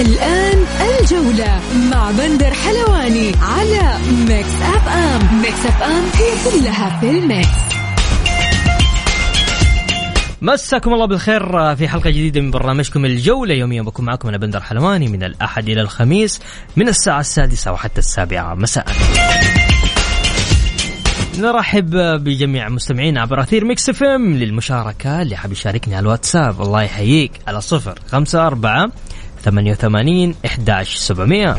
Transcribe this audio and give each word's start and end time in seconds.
الآن 0.00 0.66
الجولة 1.00 1.60
مع 1.90 2.10
بندر 2.10 2.50
حلواني 2.54 3.32
على 3.42 3.98
Mix 4.28 4.62
FM 4.62 5.42
Mix 5.42 5.66
FM 5.66 6.04
هي 6.14 6.50
كلها 6.50 7.00
في 7.00 7.10
ال 7.10 7.18
Mix. 7.18 7.48
مساكم 10.42 10.94
الله 10.94 11.06
بالخير 11.06 11.76
في 11.76 11.88
حلقة 11.88 12.10
جديدة 12.10 12.40
من 12.40 12.50
برنامجكم 12.50 13.04
الجولة. 13.04 13.54
يوميا 13.54 13.82
بكون 13.82 14.04
معكم 14.04 14.28
أنا 14.28 14.38
بندر 14.38 14.60
حلواني 14.60 15.08
من 15.08 15.22
الأحد 15.22 15.68
إلى 15.68 15.80
الخميس 15.80 16.40
من 16.76 16.88
الساعة 16.88 17.20
السادسة 17.20 17.72
وحتى 17.72 17.98
السابعة 17.98 18.54
مساء. 18.54 18.86
نرحب 21.38 21.90
بجميع 21.96 22.68
مستمعينا 22.68 23.20
عبر 23.20 23.40
أثير 23.40 23.64
Mix 23.64 23.88
FM 23.88 24.36
للمشاركة 24.36 25.22
اللي 25.22 25.36
حاب 25.36 25.52
يشاركني 25.52 25.94
على 25.94 26.02
الواتساب. 26.02 26.62
الله 26.62 26.82
يحييك. 26.82 27.32
على 27.46 27.60
صفر 27.60 27.98
خمسة 28.12 28.46
أربعة 28.46 28.90
ثمانية 29.44 29.72
وثمانين 29.72 30.34
إحداش 30.46 30.96
سبعمية. 30.96 31.56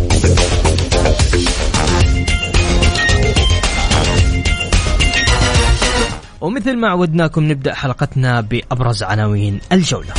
ومثل 6.42 6.78
ما 6.78 6.88
عودناكم 6.88 7.52
نبدأ 7.52 7.74
حلقتنا 7.74 8.42
بأبرز 8.42 9.04
عناوين 9.04 9.60
الجولة. 9.72 10.14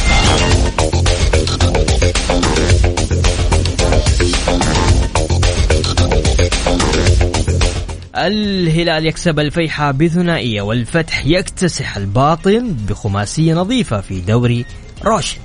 الهلال 8.16 9.06
يكسب 9.06 9.38
الفيحة 9.38 9.90
بثنائية 9.90 10.62
والفتح 10.62 11.26
يكتسح 11.26 11.96
الباطن 11.96 12.76
بخماسية 12.88 13.54
نظيفة 13.54 14.00
في 14.00 14.20
دوري 14.20 14.64
روشن. 15.04 15.38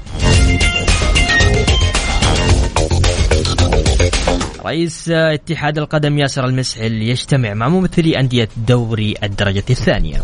رئيس 4.65 5.09
اتحاد 5.09 5.77
القدم 5.77 6.17
ياسر 6.17 6.45
المسعل 6.45 6.91
يجتمع 6.91 7.53
مع 7.53 7.69
ممثلي 7.69 8.19
أندية 8.19 8.49
دوري 8.67 9.13
الدرجة 9.23 9.63
الثانية. 9.69 10.21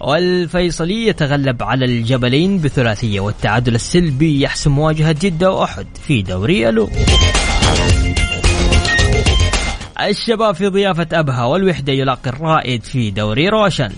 والفيصلي 0.00 1.06
يتغلب 1.06 1.62
على 1.62 1.84
الجبلين 1.84 2.58
بثلاثية 2.58 3.20
والتعادل 3.20 3.74
السلبي 3.74 4.40
يحسم 4.40 4.70
مواجهة 4.70 5.16
جدة 5.22 5.50
وأحد 5.50 5.86
في 6.06 6.22
دوري 6.22 6.68
ألو 6.68 6.90
الشباب 10.00 10.54
في 10.54 10.66
ضيافة 10.66 11.06
أبها 11.12 11.44
والوحدة 11.44 11.92
يلاقي 11.92 12.30
الرائد 12.30 12.82
في 12.84 13.10
دوري 13.10 13.48
روشن. 13.48 13.90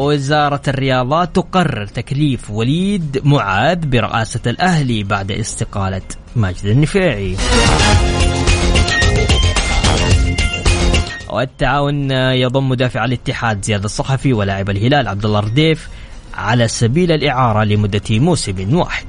وزارة 0.00 0.62
الرياضات 0.68 1.36
تقرر 1.36 1.86
تكليف 1.86 2.50
وليد 2.50 3.20
معاذ 3.24 3.86
برئاسة 3.86 4.40
الأهلي 4.46 5.02
بعد 5.02 5.32
استقالة 5.32 6.02
ماجد 6.36 6.64
النفيعي. 6.64 7.36
والتعاون 11.28 12.10
يضم 12.10 12.68
مدافع 12.68 13.04
الاتحاد 13.04 13.64
زياد 13.64 13.84
الصحفي 13.84 14.32
ولاعب 14.32 14.70
الهلال 14.70 15.08
عبد 15.08 15.24
الله 15.24 15.40
رديف 15.40 15.88
على 16.34 16.68
سبيل 16.68 17.12
الإعارة 17.12 17.64
لمدة 17.64 18.00
موسم 18.10 18.76
واحد. 18.76 19.06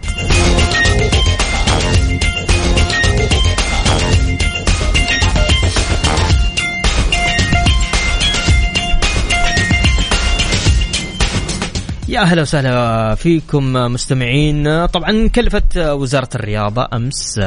أهلا 12.22 12.42
وسهلا 12.42 13.16
فيكم 13.16 13.74
مستمعين. 13.74 14.86
طبعا 14.86 15.28
كلفت 15.28 15.78
وزارة 15.78 16.30
الرياضة 16.36 16.88
أمس 16.94 17.42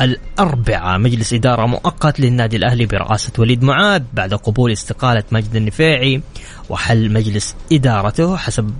الاربعاء 0.00 0.98
مجلس 0.98 1.32
إدارة 1.32 1.66
مؤقت 1.66 2.20
للنادي 2.20 2.56
الأهلي 2.56 2.86
برئاسة 2.86 3.32
وليد 3.38 3.62
معاذ 3.64 4.02
بعد 4.14 4.34
قبول 4.34 4.72
استقالة 4.72 5.22
مجد 5.32 5.56
النفيعي 5.56 6.22
وحل 6.68 7.12
مجلس 7.12 7.54
إدارته 7.72 8.36
حسب 8.36 8.72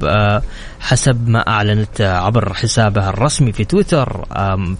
حسب 0.80 1.28
ما 1.28 1.48
أعلنت 1.48 2.00
عبر 2.00 2.54
حسابها 2.54 3.10
الرسمي 3.10 3.52
في 3.52 3.64
تويتر 3.64 4.24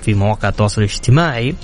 في 0.03 0.15
مواقع 0.15 0.49
التواصل 0.49 0.83
الاجتماعي. 0.83 1.55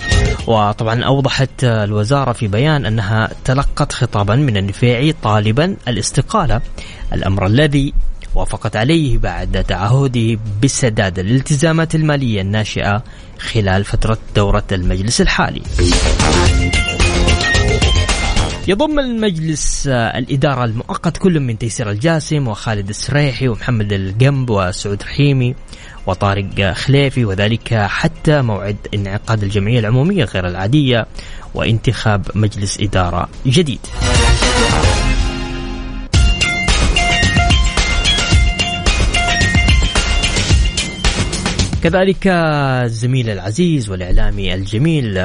وطبعا 0.47 1.05
أوضحت 1.05 1.65
الوزارة 1.65 2.33
في 2.33 2.49
بيان 2.49 2.87
أنها 2.87 3.29
تلقت 3.45 3.93
خطابا 3.93 4.35
من 4.35 4.57
النفيعي 4.57 5.15
طالبا 5.23 5.77
الاستقالة 5.89 6.61
الأمر 7.13 7.47
الذي 7.47 7.95
وافقت 8.35 8.77
عليه 8.77 9.19
بعد 9.19 9.65
تعهده 9.65 10.39
بسداد 10.63 11.19
الالتزامات 11.19 11.95
المالية 11.95 12.41
الناشئة 12.41 13.03
خلال 13.39 13.85
فترة 13.85 14.19
دورة 14.37 14.65
المجلس 14.73 15.21
الحالي. 15.21 15.63
يضم 18.69 18.99
المجلس 18.99 19.87
الإدارة 19.87 20.65
المؤقت 20.65 21.17
كل 21.17 21.41
من 21.41 21.59
تيسير 21.59 21.91
الجاسم 21.91 22.49
وخالد 22.49 22.89
السريحي 22.89 23.49
ومحمد 23.49 23.93
القنب 23.93 24.51
وسعود 24.51 25.03
رحيمي 25.03 25.55
وطارق 26.07 26.73
خليفي 26.73 27.25
وذلك 27.25 27.75
حتى 27.75 28.43
موعد 28.43 28.77
انعقاد 28.95 29.43
الجمعية 29.43 29.79
العمومية 29.79 30.25
غير 30.25 30.47
العادية 30.47 31.07
وانتخاب 31.55 32.27
مجلس 32.35 32.81
إدارة 32.81 33.29
جديد. 33.47 33.81
كذلك 41.83 42.27
الزميل 42.27 43.31
العزيز 43.31 43.91
والإعلامي 43.91 44.55
الجميل 44.55 45.23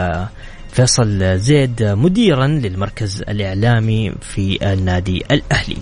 فيصل 0.69 1.40
زيد 1.40 1.84
مديرا 1.84 2.47
للمركز 2.47 3.22
الإعلامي 3.22 4.14
في 4.22 4.74
النادي 4.74 5.24
الأهلي. 5.31 5.78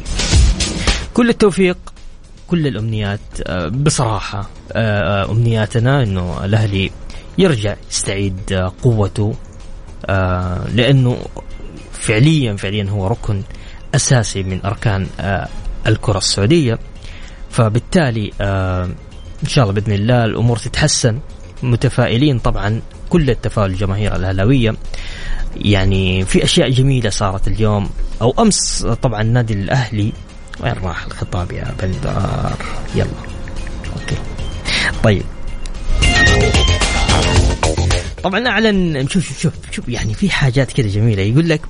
كل 1.14 1.30
التوفيق 1.30 1.78
كل 2.48 2.68
الأمنيات 2.68 3.20
بصراحة 3.72 4.50
أمنياتنا 5.32 6.04
أنه 6.04 6.46
الأهلي 6.46 6.92
يرجع 7.38 7.76
يستعيد 7.90 8.54
قوته 8.84 9.34
لأنه 10.76 11.18
فعليا 11.92 12.56
فعليا 12.56 12.90
هو 12.90 13.08
ركن 13.08 13.44
أساسي 13.96 14.44
من 14.44 14.66
أركان 14.66 15.08
الكرة 15.88 16.18
السعودية. 16.18 16.80
فبالتالي 17.50 18.32
إن 19.44 19.48
شاء 19.48 19.64
الله 19.64 19.74
بإذن 19.74 19.94
الله 19.94 20.26
الأمور 20.26 20.58
تتحسن. 20.58 21.20
متفائلين 21.64 22.40
طبعا 22.40 22.82
كل 23.10 23.30
التفاؤل 23.30 23.72
الجماهير 23.72 24.16
الأهلاوية. 24.16 24.76
يعني 25.56 26.26
في 26.26 26.44
أشياء 26.44 26.70
جميلة 26.70 27.10
صارت 27.10 27.48
اليوم. 27.48 27.90
أو 28.22 28.36
أمس 28.40 28.88
طبعا 29.02 29.22
النادي 29.22 29.54
الأهلي. 29.54 30.14
وين 30.60 30.74
راح 30.74 31.06
الخطاب 31.06 31.52
يا 31.52 31.76
بندار 31.82 32.58
يلا. 32.96 33.08
أوكي. 33.96 34.16
طيب. 35.04 35.24
طبعا 38.24 38.48
أعلن 38.48 39.08
شوف 39.08 39.40
شوف 39.42 39.54
شوف 39.72 39.90
يعني 39.90 40.14
في 40.14 40.30
حاجات 40.30 40.72
كذا 40.72 40.88
جميلة. 40.88 41.22
يقول 41.22 41.50
لك 41.50 41.62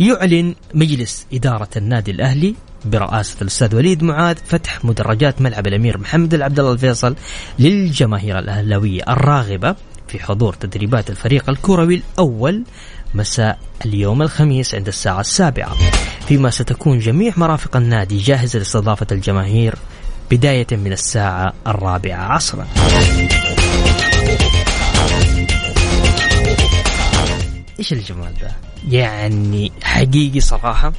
يعلن 0.00 0.54
مجلس 0.74 1.26
إدارة 1.32 1.68
النادي 1.76 2.10
الأهلي 2.10 2.54
برئاسة 2.84 3.36
الأستاذ 3.42 3.76
وليد 3.76 4.04
معاذ 4.04 4.36
فتح 4.46 4.84
مدرجات 4.84 5.42
ملعب 5.42 5.66
الأمير 5.66 5.98
محمد 5.98 6.34
العبد 6.34 6.58
الله 6.58 6.72
الفيصل 6.72 7.16
للجماهير 7.58 8.38
الأهلاوية 8.38 9.02
الراغبة 9.08 9.74
في 10.08 10.18
حضور 10.18 10.54
تدريبات 10.54 11.10
الفريق 11.10 11.50
الكروي 11.50 11.94
الأول 11.94 12.62
مساء 13.14 13.58
اليوم 13.84 14.22
الخميس 14.22 14.74
عند 14.74 14.88
الساعة 14.88 15.20
السابعة. 15.20 15.76
فيما 16.28 16.50
ستكون 16.50 16.98
جميع 16.98 17.32
مرافق 17.36 17.76
النادي 17.76 18.18
جاهزة 18.18 18.58
لاستضافة 18.58 19.06
الجماهير 19.12 19.74
بداية 20.30 20.66
من 20.72 20.92
الساعة 20.92 21.52
الرابعة 21.66 22.32
عصرا. 22.32 22.66
إيش 27.78 27.92
الجمال 27.92 28.34
ده؟ 28.42 28.50
يعني 28.88 29.72
حقيقي 29.82 30.40
صراحة 30.40 30.92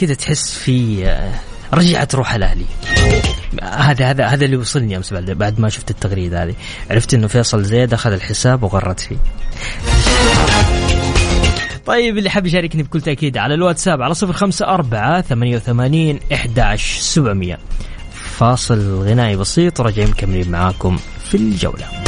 كذا 0.00 0.14
تحس 0.14 0.54
في 0.54 1.06
آه، 1.06 1.34
رجعت 1.72 2.14
روح 2.14 2.34
الأهلي. 2.34 2.64
هذا 3.62 4.10
هذا 4.10 4.26
هذا 4.26 4.44
اللي 4.44 4.56
وصلني 4.56 4.96
أمس 4.96 5.12
بعد 5.12 5.30
بعد 5.30 5.60
ما 5.60 5.68
شفت 5.68 5.90
التغريده 5.90 6.42
هذه. 6.44 6.54
عرفت 6.90 7.14
إنه 7.14 7.26
فيصل 7.26 7.64
زيد 7.64 7.92
أخذ 7.92 8.12
الحساب 8.12 8.62
وغرت 8.62 9.00
فيه. 9.00 9.16
طيب 11.86 12.18
اللي 12.18 12.30
حاب 12.30 12.46
يشاركني 12.46 12.82
بكل 12.82 13.00
تأكيد 13.00 13.36
على 13.38 13.54
الواتساب 13.54 14.02
على 14.02 14.14
صفر 14.14 14.32
خمسة 14.32 14.66
أربعة 14.66 15.20
ثمانية 15.20 15.56
وثمانين 15.56 16.20
إحداش 16.32 16.98
سبعمية. 16.98 17.58
فاصل 18.12 19.02
غنائي 19.02 19.36
بسيط 19.36 19.80
ورجعين 19.80 20.10
مكملين 20.10 20.50
معاكم 20.50 20.98
في 21.24 21.36
الجولة. 21.36 22.03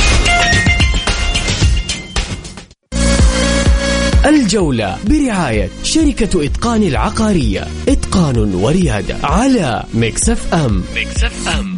الجولة 4.26 4.96
برعاية 5.08 5.68
شركة 5.82 6.44
إتقان 6.44 6.82
العقارية. 6.82 7.66
إتقان 7.88 8.54
وريادة 8.54 9.16
على 9.22 9.84
Mix 9.94 10.54
FM 10.54 10.82
Mix 10.96 11.48
FM 11.48 11.76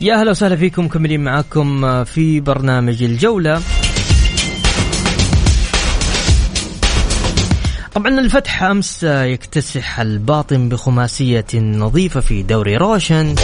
يا 0.00 0.14
أهلا 0.14 0.30
وسهلا 0.30 0.56
فيكم 0.56 0.84
مكملين 0.84 1.20
معاكم 1.24 2.04
في 2.04 2.40
برنامج 2.40 3.02
الجولة. 3.02 3.60
طبعا 7.94 8.08
الفتح 8.20 8.62
أمس 8.62 9.02
يكتسح 9.02 10.00
الباطن 10.00 10.68
بخماسية 10.68 11.44
نظيفة 11.54 12.20
في 12.20 12.42
دوري 12.42 12.76
روشن. 12.76 13.34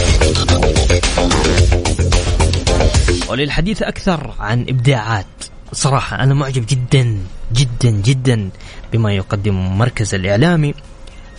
وللحديث 3.29 3.81
أكثر 3.81 4.33
عن 4.39 4.61
إبداعات 4.69 5.25
صراحة 5.73 6.23
أنا 6.23 6.33
معجب 6.33 6.65
جدا 6.69 7.17
جدا 7.53 7.89
جدا 7.89 8.49
بما 8.93 9.13
يقدم 9.13 9.77
مركز 9.77 10.15
الإعلامي 10.15 10.73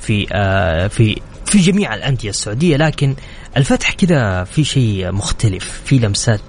في 0.00 0.26
آه 0.32 0.86
في 0.86 1.20
في 1.52 1.58
جميع 1.58 1.94
الأندية 1.94 2.30
السعودية 2.30 2.76
لكن 2.76 3.14
الفتح 3.56 3.92
كذا 3.92 4.44
في 4.44 4.64
شيء 4.64 5.12
مختلف 5.12 5.82
في 5.84 5.98
لمسات 5.98 6.40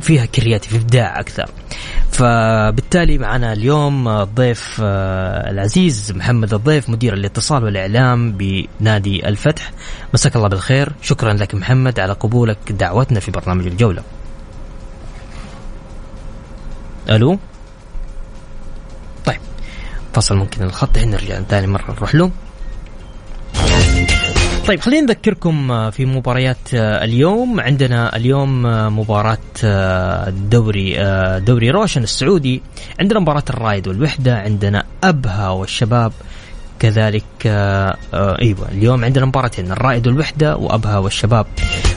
فيها 0.00 0.24
creative 0.26 0.74
إبداع 0.74 1.20
أكثر. 1.20 1.50
فبالتالي 2.10 3.18
معنا 3.18 3.52
اليوم 3.52 4.08
الضيف 4.08 4.80
آه، 4.84 5.50
العزيز 5.50 6.12
محمد 6.12 6.54
الضيف 6.54 6.88
مدير 6.88 7.14
الاتصال 7.14 7.64
والإعلام 7.64 8.32
بنادي 8.32 9.28
الفتح. 9.28 9.70
مساك 10.14 10.36
الله 10.36 10.48
بالخير. 10.48 10.92
شكرا 11.02 11.32
لك 11.32 11.54
محمد 11.54 12.00
على 12.00 12.12
قبولك 12.12 12.72
دعوتنا 12.72 13.20
في 13.20 13.30
برنامج 13.30 13.66
الجولة. 13.66 14.02
ألو؟ 17.10 17.38
طيب 19.24 19.40
فصل 20.12 20.36
ممكن 20.36 20.62
الخط 20.62 20.98
نرجع 20.98 21.40
ثاني 21.40 21.66
مرة 21.66 21.92
نروح 21.92 22.14
له. 22.14 22.30
طيب 24.68 24.80
خلينا 24.80 25.06
نذكركم 25.06 25.70
آه، 25.70 25.90
في 25.90 26.06
مباريات 26.06 26.74
آه، 26.74 27.04
اليوم. 27.04 27.60
عندنا 27.60 28.16
اليوم 28.16 28.66
آه، 28.66 28.88
مباراة 28.88 29.38
دوري 30.28 30.96
دوري 31.40 31.70
روشن 31.70 32.02
السعودي. 32.02 32.62
عندنا 33.00 33.20
مباراة 33.20 33.44
الرايد 33.50 33.88
والوحدة 33.88 34.38
عندنا 34.38 34.84
أبها 35.04 35.48
والشباب. 35.48 36.12
كذلك 36.78 37.24
أيوه 37.46 38.68
اليوم 38.72 39.04
عندنا 39.04 39.26
مباراتين 39.26 39.72
الرائد 39.72 40.06
والوحدة 40.06 40.56
وأبها 40.56 40.98
والشباب. 40.98 41.46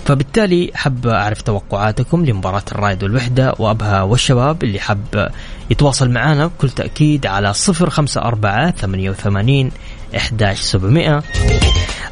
فبالتالي 0.05 0.71
حب 0.75 1.07
أعرف 1.07 1.41
توقعاتكم 1.41 2.25
لمباراة 2.25 2.63
الرائد 2.71 3.03
والوحدة 3.03 3.53
وأبها 3.59 4.01
والشباب. 4.01 4.63
اللي 4.63 4.79
حب 4.79 5.29
يتواصل 5.69 6.09
معنا 6.09 6.47
بكل 6.47 6.69
تأكيد 6.69 7.25
على 7.25 7.53
054 7.53 8.71
88 8.71 9.71
11700 10.15 11.23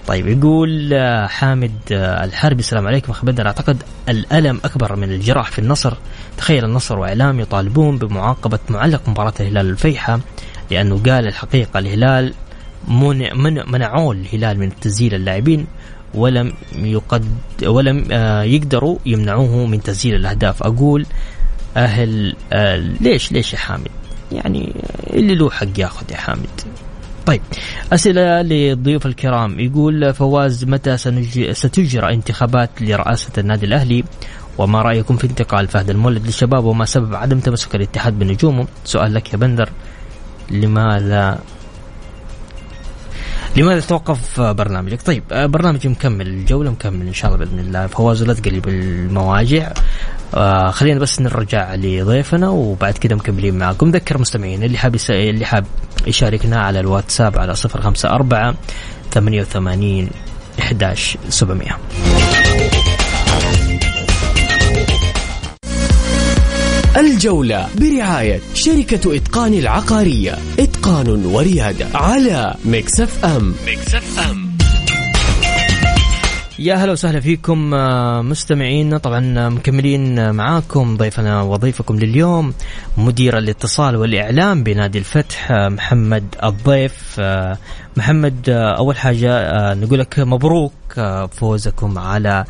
طيب 0.07 0.27
يقول 0.27 0.93
آه، 0.93 1.27
حامد 1.27 1.71
آه، 1.91 2.23
الحربي 2.23 2.59
السلام 2.59 2.87
عليكم. 2.87 3.11
اخ 3.11 3.25
بدر 3.25 3.47
أعتقد 3.47 3.83
الألم 4.09 4.59
أكبر 4.65 4.95
من 4.95 5.11
الجراح 5.11 5.51
في 5.51 5.59
النصر. 5.59 5.93
تخيل 6.37 6.65
النصر 6.65 6.99
وإعلام 6.99 7.39
يطالبون 7.39 7.97
بمعاقبة 7.97 8.59
معلق 8.69 9.09
مباراة 9.09 9.33
الهلال 9.39 9.69
الفيحة 9.69 10.19
لأنه 10.71 10.97
قال 10.97 11.27
الحقيقة 11.27 11.79
الهلال 11.79 12.33
من 12.87 13.71
منعوا 13.71 14.13
الهلال 14.13 14.59
من 14.59 14.79
تسجيل 14.79 15.13
اللاعبين 15.15 15.67
ولم 16.13 16.53
يقد 16.75 17.25
ولم 17.63 18.07
آه، 18.11 18.43
يقدروا 18.43 18.97
يمنعوه 19.05 19.65
من 19.65 19.83
تسجيل 19.83 20.15
الأهداف. 20.15 20.63
أقول 20.63 21.05
أهل 21.77 22.35
ليش 23.01 23.31
ليش 23.31 23.53
يا 23.53 23.57
حامد؟ 23.57 23.87
يعني 24.31 24.73
اللي 25.13 25.35
له 25.35 25.49
حق 25.49 25.67
ياخذ 25.79 26.11
يا 26.11 26.17
حامد. 26.17 26.61
طيب 27.29 27.41
أسئلة 27.93 28.41
للضيوف 28.41 29.05
الكرام. 29.05 29.59
يقول 29.59 30.13
فواز 30.13 30.65
متى 30.65 30.97
ستجرى 31.51 32.13
انتخابات 32.13 32.69
لرئاسة 32.81 33.31
النادي 33.37 33.65
الأهلي؟ 33.65 34.03
وما 34.57 34.81
رأيكم 34.81 35.17
في 35.17 35.27
انتقال 35.27 35.67
فهد 35.67 35.89
المولد 35.89 36.25
للشباب؟ 36.25 36.65
وما 36.65 36.85
سبب 36.85 37.15
عدم 37.15 37.39
تمسك 37.39 37.75
الاتحاد 37.75 38.19
بنجومه؟ 38.19 38.67
سؤال 38.85 39.13
لك 39.13 39.33
يا 39.33 39.37
بندر 39.37 39.69
لماذا 40.51 41.39
لماذا 43.55 43.79
توقف 43.79 44.41
برنامجك؟ 44.41 45.01
طيب 45.01 45.23
برنامجي 45.31 45.87
مكمل 45.87 46.27
الجولة 46.27 46.71
مكمل 46.71 47.07
إن 47.07 47.13
شاء 47.13 47.33
الله 47.33 47.45
بإذن 47.45 47.59
الله. 47.59 47.87
فواز 47.87 48.23
لا 48.23 48.33
تقلب 48.33 48.67
المواجع. 48.67 49.71
آه 50.33 50.71
خلينا 50.71 50.99
بس 50.99 51.21
نرجع 51.21 51.75
لضيفنا 51.75 52.49
وبعد 52.49 52.97
كده 52.97 53.15
مكملين 53.15 53.57
معاكم. 53.57 53.91
ذكر 53.91 54.17
مستمعين 54.17 54.63
اللي 54.63 54.77
حاب 54.77 54.95
اللي 55.09 55.45
حاب 55.45 55.65
يشاركنا 56.07 56.59
على 56.59 56.79
الواتساب 56.79 57.37
على 57.39 57.53
054 57.75 58.55
88 59.11 60.09
11 60.59 61.19
الجولة 66.97 67.67
برعاية 67.79 68.39
شركة 68.53 69.15
إتقان 69.15 69.53
العقارية. 69.53 70.35
إتقان 70.59 71.25
وريادة 71.25 71.85
على 71.93 72.55
Mix 72.65 73.25
FM. 73.25 73.53
Mix 73.67 74.19
FM. 74.31 74.49
يا 76.59 76.75
هلا 76.75 76.91
وسهلا 76.91 77.19
فيكم 77.19 77.73
آه، 77.73 78.21
مستمعين 78.21 78.97
طبعا 78.97 79.49
مكملين 79.49 80.31
معاكم. 80.31 80.97
ضيفنا 80.97 81.41
وضيفكم 81.41 81.95
لليوم 81.99 82.53
مدير 82.97 83.37
الاتصال 83.37 83.95
والإعلام 83.95 84.63
بنادي 84.63 84.97
الفتح 84.97 85.51
آه، 85.51 85.69
محمد 85.69 86.35
الضيف. 86.43 87.15
آه، 87.19 87.57
محمد 87.97 88.49
أول 88.49 88.97
حاجة 88.97 89.49
نقول 89.73 89.99
لك 89.99 90.19
مبروك 90.19 90.73
فوزكم 91.31 91.99
على 91.99 92.45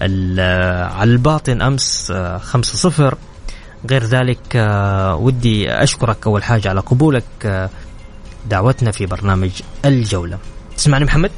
على 0.00 1.10
الباطن 1.10 1.62
أمس 1.62 2.12
5-0 2.38 3.14
غير 3.90 4.02
ذلك 4.02 4.56
ودي 5.20 5.70
أشكرك 5.70 6.26
أول 6.26 6.42
حاجة 6.42 6.68
على 6.68 6.80
قبولك 6.80 7.68
دعوتنا 8.50 8.90
في 8.90 9.06
برنامج 9.06 9.62
الجولة. 9.84 10.38
تسمعني 10.76 11.04
محمد؟ 11.04 11.30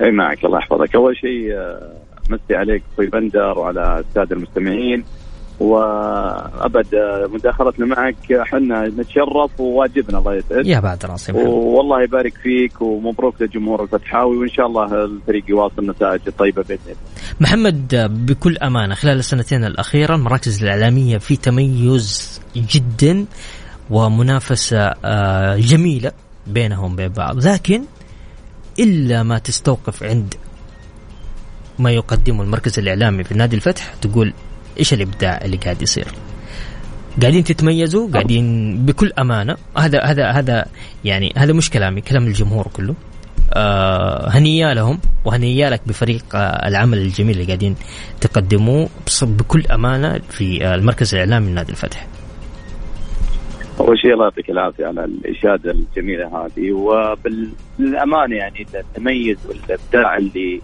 أي 0.00 0.10
معك. 0.10 0.44
الله 0.44 0.58
يحفظك. 0.58 0.94
أول 0.94 1.16
شيء 1.16 1.52
آه، 1.52 1.92
مسي 2.30 2.54
عليك 2.54 2.82
أخوي 2.92 3.06
بندر 3.06 3.58
وعلى 3.58 4.04
السادة 4.08 4.36
المستمعين. 4.36 5.04
وأبد 5.60 6.86
مداخلتنا 7.32 7.86
معك 7.86 8.32
إحنا 8.32 8.88
نتشرف 8.88 9.60
وواجبنا 9.60 10.18
الله 10.18 10.34
يسعد 10.34 10.66
يا 10.66 10.80
بعد 10.80 11.06
راسي 11.06 11.32
والله 11.32 12.02
يبارك 12.02 12.32
فيك 12.42 12.80
ومبروك 12.82 13.42
للجمهور 13.42 13.82
الفتحاوي 13.82 14.36
وإن 14.36 14.48
شاء 14.48 14.66
الله 14.66 15.04
الفريق 15.04 15.44
يواصل 15.48 15.90
نتائج 15.90 16.20
طيبة 16.38 16.62
بإذن 16.62 16.78
الله. 16.86 16.96
محمد 17.40 17.94
بكل 18.26 18.58
أمانة 18.58 18.94
خلال 18.94 19.18
السنتين 19.18 19.64
الأخيرة 19.64 20.14
المراكز 20.14 20.62
الإعلامية 20.62 21.18
في 21.18 21.36
تميز 21.36 22.40
جدا 22.56 23.26
ومنافسة 23.90 24.92
آه، 25.04 25.56
جميلة 25.56 26.12
بينهم 26.46 26.96
بين 26.96 27.08
بعض. 27.08 27.46
لكن 27.46 27.82
إلا 28.78 29.22
ما 29.22 29.38
تستوقف 29.38 30.02
عند 30.02 30.34
ما 31.78 31.90
يقدمه 31.90 32.42
المركز 32.42 32.78
الإعلامي 32.78 33.24
في 33.24 33.34
نادي 33.34 33.56
الفتح 33.56 33.94
تقول 33.94 34.32
إيش 34.78 34.94
الإبداع 34.94 35.40
اللي 35.44 35.56
قاعد 35.56 35.82
يصير؟ 35.82 36.06
قاعدين 37.20 37.44
تتميزوا 37.44 38.10
قاعدين 38.10 38.76
بكل 38.86 39.12
أمانة. 39.18 39.56
هذا 39.78 40.00
هذا 40.00 40.30
هذا 40.30 40.66
يعني 41.04 41.32
هذا 41.36 41.52
مش 41.52 41.70
كلامي 41.70 42.00
كلام 42.00 42.26
الجمهور 42.26 42.66
كله. 42.72 42.94
آه 43.54 44.28
هنيا 44.30 44.74
لهم 44.74 44.98
وهنيا 45.24 45.70
لك 45.70 45.80
بفريق 45.86 46.24
آه 46.34 46.68
العمل 46.68 46.98
الجميل 46.98 47.30
اللي 47.30 47.46
قاعدين 47.46 47.76
تقدموه 48.20 48.88
بكل 49.22 49.62
أمانة 49.66 50.20
في 50.30 50.66
آه 50.66 50.74
المركز 50.74 51.14
الإعلامي 51.14 51.50
لنادي 51.50 51.72
الفتح. 51.72 52.06
أول 53.80 53.98
شيء 53.98 54.12
الله 54.12 54.24
يعطيك 54.24 54.50
العافية 54.50 54.86
على 54.86 55.04
الاشاده 55.04 55.70
الجميلة 55.70 56.26
هذه 56.26 56.72
وبالامانه 56.72 58.36
يعني 58.36 58.66
التميز 58.74 59.38
والإبداع 59.48 60.16
اللي 60.16 60.60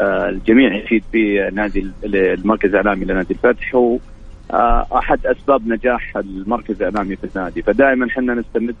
الجميع 0.00 0.74
يفيد 0.74 1.02
في 1.12 1.50
نادي 1.52 1.86
المركز 2.04 2.68
الإعلامي 2.68 3.04
لنادي 3.04 3.34
الفتح 3.34 3.74
هو 3.74 3.98
أحد 4.98 5.26
أسباب 5.26 5.68
نجاح 5.68 6.16
المركز 6.16 6.82
الإعلامي 6.82 7.16
في 7.16 7.24
النادي 7.36 7.62
فدائما 7.62 8.06
إحنا 8.06 8.34
نستمد 8.34 8.74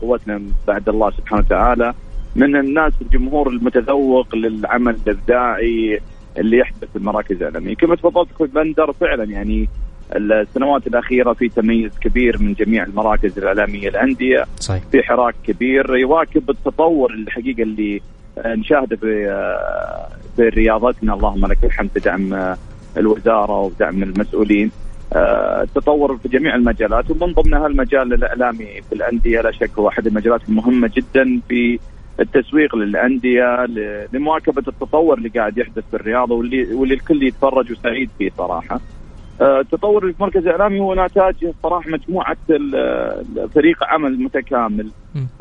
قوتنا 0.00 0.42
بعد 0.66 0.88
الله 0.88 1.10
سبحانه 1.10 1.42
وتعالى 1.46 1.94
من 2.36 2.56
الناس 2.56 2.92
الجمهور 3.02 3.48
المتذوق 3.48 4.34
للعمل 4.34 4.96
الإبداعي 5.06 6.00
اللي 6.38 6.58
يحدث 6.58 6.84
في 6.92 6.96
المراكز 6.96 7.36
الإعلامية 7.36 7.74
كما 7.74 7.96
تفضلت 7.96 8.30
أخوي 8.30 8.48
بندر 8.48 8.92
فعلا 8.92 9.24
يعني 9.24 9.68
السنوات 10.16 10.86
الأخيرة 10.86 11.32
في 11.32 11.48
تميز 11.48 11.98
كبير 11.98 12.38
من 12.42 12.52
جميع 12.52 12.84
المراكز 12.84 13.38
الإعلامية 13.38 13.88
الأندية 13.88 14.44
صحيح. 14.60 14.82
في 14.92 15.02
حراك 15.02 15.34
كبير 15.46 15.96
يواكب 15.96 16.50
التطور 16.50 17.14
الحقيقة 17.14 17.62
اللي 17.62 18.00
نشاهده 18.38 18.96
في 18.96 19.26
في 20.36 20.42
رياضتنا 20.48 21.14
اللهم 21.14 21.46
لك 21.46 21.64
الحمد 21.64 21.90
بدعم 21.96 22.54
الوزارة 22.96 23.60
ودعم 23.60 24.02
المسؤولين. 24.02 24.70
التطور 25.62 26.16
في 26.16 26.28
جميع 26.28 26.54
المجالات 26.54 27.10
ومن 27.10 27.32
ضمنها 27.32 27.66
المجال 27.66 28.14
الإعلامي 28.14 28.66
في 28.88 28.92
الأندية. 28.92 29.40
لا 29.40 29.50
شك 29.50 29.70
هو 29.78 29.88
أحد 29.88 30.06
المجالات 30.06 30.40
المهمة 30.48 30.90
جدا 30.96 31.40
في 31.48 31.78
التسويق 32.20 32.76
للأندية 32.76 33.66
لمواكبة 34.12 34.62
التطور 34.68 35.18
اللي 35.18 35.28
قاعد 35.28 35.58
يحدث 35.58 35.84
في 35.90 35.96
الرياضة 35.96 36.34
واللي 36.34 36.74
واللي 36.74 36.94
الكل 36.94 37.22
يتفرج 37.22 37.72
وسعيد 37.72 38.10
فيه 38.18 38.30
صراحة. 38.38 38.80
التطور 39.40 40.12
في 40.12 40.16
المركز 40.20 40.46
الإعلامي 40.46 40.80
هو 40.80 40.94
نتاج 40.94 41.34
صراحة 41.62 41.90
مجموعة 41.90 42.36
فريق 43.54 43.84
عمل 43.84 44.22
متكامل. 44.22 44.90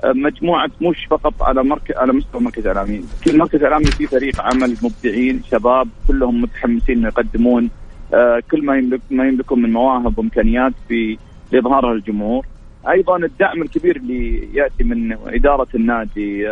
مجموعة 0.06 0.70
مش 0.82 1.06
فقط 1.10 1.44
على 1.44 1.64
مركز 1.64 1.96
على 1.96 2.14
مستوى 2.14 2.42
المركز 2.42 2.68
الإعلامي، 2.68 3.04
كل 3.26 3.38
مركز 3.38 3.64
إعلامي 3.64 3.86
فيه 3.86 4.06
فريق 4.06 4.42
عمل 4.42 4.78
مبدعين 4.84 5.42
شباب 5.52 5.88
كلهم 6.08 6.42
متحمسين 6.42 6.98
إنه 6.98 7.08
يقدمون. 7.08 7.70
كل 8.52 8.66
ما 8.66 8.78
يملك 8.78 9.02
ما 9.12 9.28
يملكون 9.28 9.62
من 9.62 9.74
مواهب 9.74 10.20
وإمكانيات 10.20 10.74
في 10.88 11.18
لإظهارها 11.52 11.94
للجمهور. 11.94 12.46
أيضا 12.90 13.18
الدعم 13.18 13.62
الكبير 13.62 13.96
اللي 13.96 14.50
يأتي 14.54 14.84
من 14.84 15.18
إدارة 15.28 15.68
النادي 15.76 16.48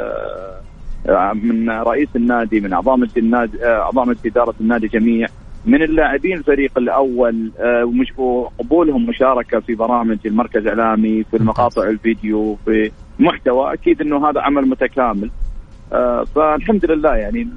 من 1.34 1.70
رئيس 1.70 2.10
النادي 2.16 2.60
من 2.60 2.74
اعضاء 2.74 2.98
مجلس 2.98 3.18
النادي 3.18 3.66
اعضاء 3.66 4.06
مجلس 4.06 4.26
إدارة 4.26 4.54
النادي 4.62 4.88
جميع. 4.88 5.28
من 5.66 5.84
اللاعبين 5.84 6.38
الفريق 6.38 6.78
الأول 6.78 7.52
وقبولهم 8.18 9.06
مشاركة 9.06 9.60
في 9.60 9.76
برامج 9.76 10.18
المركز 10.26 10.68
الإعلامي 10.68 11.24
في 11.24 11.38
المقاطع 11.38 11.84
الفيديو 11.84 12.58
في 12.66 12.92
محتوى 13.20 13.74
أكيد 13.74 14.02
إنه 14.02 14.30
هذا 14.30 14.42
عمل 14.42 14.70
متكامل 14.70 15.32
فالحمد 16.36 16.86
لله 16.86 17.16
يعني 17.16 17.48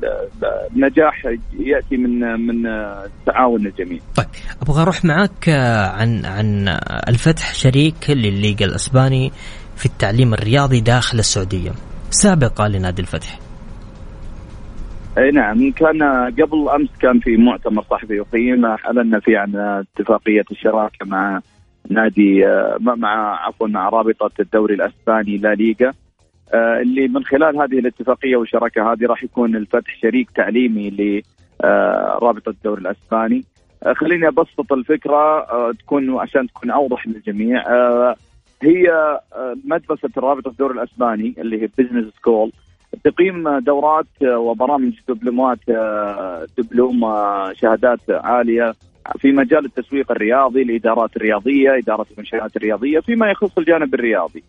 النجاح 0.73 1.27
يأتي 1.59 1.97
من 1.97 2.21
من 2.47 2.63
تعاون 3.27 3.67
الجميع. 3.67 3.99
طيب 4.17 4.27
أبغى 4.63 4.83
أروح 4.83 5.05
معك 5.05 5.49
عن 5.99 6.25
عن 6.25 6.69
الفتح 7.09 7.55
شريك 7.55 8.11
للليغا 8.11 8.65
الأسباني 8.65 9.33
في 9.77 9.87
التعليم 9.87 10.35
الرياضي 10.35 10.81
داخل 10.81 11.19
السعودية 11.19 11.71
سابقة 12.11 12.69
لنادي 12.69 13.03
الفتح. 13.03 13.39
اي 15.19 15.31
نعم 15.31 15.71
كان 15.71 16.03
قبل 16.41 16.69
أمس 16.69 16.89
كان 17.01 17.21
في 17.21 17.37
مؤتمر 17.37 17.83
صحفي 17.83 18.15
يقيم 18.15 18.65
أعلنا 18.67 19.21
فيه 19.21 19.39
عن 19.39 19.57
اتفاقية 19.57 20.45
الشراكة 20.51 21.07
مع 21.07 21.41
نادي 21.91 22.47
مع 22.81 23.47
عفوا 23.47 23.69
مع 23.69 23.89
رابطة 23.89 24.31
الدوري 24.41 24.75
الأسباني 24.75 25.37
لا 25.37 25.55
ليغا. 25.55 25.93
اللي 26.55 27.09
من 27.09 27.25
خلال 27.25 27.57
هذه 27.57 27.79
الاتفاقية 27.79 28.37
والشراكة 28.37 28.93
هذه 28.93 29.07
راح 29.07 29.25
يكون 29.25 29.57
الفتح 29.57 29.97
شريك 30.03 30.31
تعليمي 30.31 30.91
لرابطه 31.63 32.51
الدوري 32.51 32.81
الأسباني. 32.81 33.45
خليني 33.93 34.29
أبسط 34.29 34.73
الفكرة 34.73 35.47
تكون 35.73 36.19
عشان 36.19 36.47
تكون 36.47 36.71
أوضح 36.71 37.07
للجميع. 37.07 37.63
هي 38.63 39.19
مدرسة 39.65 40.11
رابطة 40.17 40.49
الدوري 40.49 40.75
الأسباني 40.75 41.35
اللي 41.39 41.63
هي 41.63 41.69
business 41.79 42.15
school 42.15 42.53
تقيم 43.05 43.59
دورات 43.59 44.07
وبرامج 44.23 44.93
دبلومات 45.09 45.59
دبلوم 46.59 47.01
شهادات 47.53 48.01
عالية 48.11 48.75
في 49.19 49.33
مجال 49.33 49.65
التسويق 49.65 50.11
الرياضي 50.11 50.63
الإدارات 50.63 51.17
الرياضية 51.17 51.79
إدارة 51.79 52.07
المنشآت 52.13 52.57
الرياضية 52.57 53.01
فيما 53.01 53.31
يخص 53.31 53.59
الجانب 53.59 53.95
الرياضي. 53.95 54.45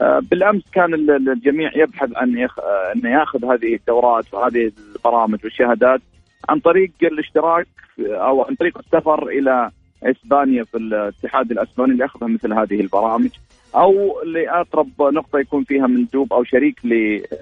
بالأمس 0.00 0.62
كان 0.72 0.94
الجميع 1.28 1.70
يبحث 1.76 2.10
يخ... 2.22 2.58
أن 2.96 3.10
ياخذ 3.10 3.44
هذه 3.44 3.74
الدورات 3.74 4.34
وهذه 4.34 4.72
البرامج 4.96 5.38
والشهادات 5.44 6.00
عن 6.48 6.60
طريق 6.60 6.90
الاشتراك 7.02 7.66
أو 8.00 8.42
عن 8.42 8.54
طريق 8.54 8.78
السفر 8.78 9.28
إلى 9.28 9.70
إسبانيا 10.02 10.64
في 10.64 10.76
الاتحاد 10.76 11.50
الأسباني 11.50 11.96
لاخذ 11.96 12.26
مثل 12.26 12.52
هذه 12.52 12.80
البرامج. 12.80 13.30
أو 13.76 14.22
لأقرب 14.22 14.88
نقطة 15.00 15.38
يكون 15.38 15.64
فيها 15.64 15.86
مندوب 15.86 16.32
أو 16.32 16.44
شريك 16.44 16.84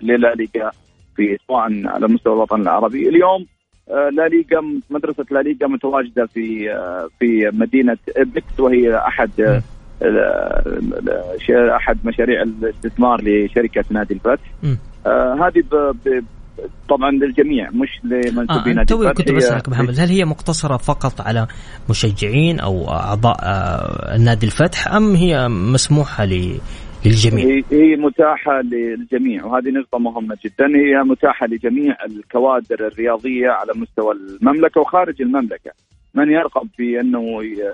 للا 0.02 0.34
ليغا 0.34 0.70
في 1.16 1.38
سواء 1.48 1.86
على 1.86 2.08
مستوى 2.08 2.34
الوطن 2.34 2.60
العربي. 2.60 3.08
اليوم 3.08 3.46
لا 3.88 4.28
ليغا 4.28 4.80
مدرسة 4.90 5.26
لا 5.30 5.38
ليغا 5.42 5.66
متواجدة 5.66 6.26
في 6.26 6.68
في 7.20 7.50
مدينة 7.54 7.98
ابكس 8.16 8.60
وهي 8.60 8.96
أحد 8.96 9.62
أحد 11.50 11.98
مشاريع 12.04 12.42
الاستثمار 12.42 13.20
لشركة 13.22 13.84
نادي 13.90 14.14
الفتح 14.14 14.50
آه 15.06 15.34
هذه 15.34 15.62
طبعا 16.88 17.11
للجميع 17.11 17.70
مش 17.70 18.00
لمنسوبين 18.04 18.78
آه 18.78 18.84
توي 18.84 19.12
كنت 19.12 19.32
بسالك 19.32 19.68
محمد 19.68 20.00
هل 20.00 20.08
هي 20.08 20.25
مقتصرة 20.25 20.76
فقط 20.76 21.20
على 21.20 21.46
مشجعين 21.90 22.61
أو 22.61 22.88
أعضاء 22.90 23.37
آه 23.42 24.16
نادي 24.18 24.46
الفتح 24.46 24.88
أم 24.88 25.14
هي 25.14 25.49
مسموحة 25.49 26.25
للجميع؟ 26.25 27.44
هي, 27.44 27.64
هي 27.73 27.96
متاحة 27.96 28.61
للجميع 28.61 29.44
وهذه 29.44 29.68
نقطة 29.68 29.99
مهمة 29.99 30.37
جدا 30.44 30.66
هي 30.66 31.02
متاحة 31.04 31.46
لجميع 31.46 31.96
الكوادر 32.06 32.87
الرياضية 32.87 33.49
على 33.49 33.73
مستوى 33.75 34.14
المملكة 34.14 34.80
وخارج 34.80 35.23
المملكة. 35.23 35.70
من 36.14 36.30
يرغب 36.30 36.68
في 36.76 37.00
أنه 37.00 37.23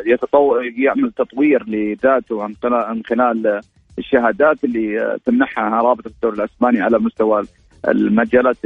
يتطور 0.07 0.65
يعمل 0.65 1.13
تطوير 1.13 1.65
لذاته 1.69 2.43
عن 2.65 3.03
خلال 3.07 3.61
الشهادات 3.99 4.65
اللي 4.65 5.17
تمنحها 5.25 5.83
رابطه 5.83 6.09
الدوري 6.09 6.37
الأسباني 6.37 6.81
على 6.81 6.99
مستوى 6.99 7.43
المجالات 7.89 8.57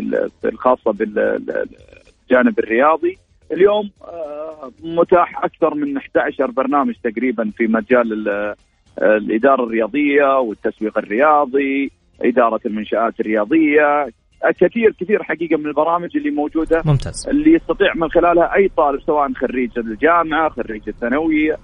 الخاصة 0.45 0.93
بالجانب 0.93 2.59
الرياضي. 2.59 3.19
اليوم 3.53 3.91
متاح 4.83 5.45
أكثر 5.45 5.75
من 5.75 5.97
11 5.97 6.51
برنامج 6.51 6.95
تقريبا 7.05 7.51
في 7.57 7.67
مجال 7.67 8.27
الإدارة 9.03 9.65
الرياضية 9.65 10.39
والتسويق 10.39 10.99
الرياضي 10.99 11.91
إدارة 12.21 12.61
المنشآت 12.67 13.21
الرياضية. 13.21 14.07
كثير 14.61 14.95
كثير 15.01 15.23
حقيقة 15.23 15.57
من 15.57 15.67
البرامج 15.67 16.17
اللي 16.17 16.31
موجودة. 16.31 16.83
ممتاز. 16.85 17.29
اللي 17.29 17.53
يستطيع 17.53 17.95
من 17.95 18.09
خلالها 18.11 18.55
أي 18.55 18.69
طالب 18.77 19.01
سواء 19.01 19.33
خريج 19.33 19.79
الجامعة 19.79 20.49
خريج 20.49 20.83
الثانوية 20.89 21.57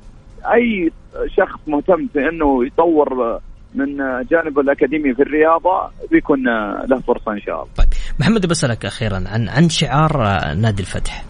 أي 0.55 0.91
شخص 1.37 1.61
مهتم 1.67 2.07
في 2.07 2.29
إنه 2.29 2.67
يطور 2.67 3.41
من 3.75 3.97
جانبه 4.31 4.61
الأكاديمي 4.61 5.15
في 5.15 5.23
الرياضة 5.23 5.91
بيكون 6.11 6.45
له 6.89 7.01
فرصة 7.07 7.33
إن 7.33 7.41
شاء 7.41 7.55
الله. 7.55 7.75
طيب 7.77 7.89
محمد 8.21 8.47
بسالك 8.47 8.85
أخيرا 8.85 9.17
عن 9.17 9.49
عن 9.49 9.69
شعار 9.69 10.19
نادي 10.55 10.83
الفتح. 10.83 11.25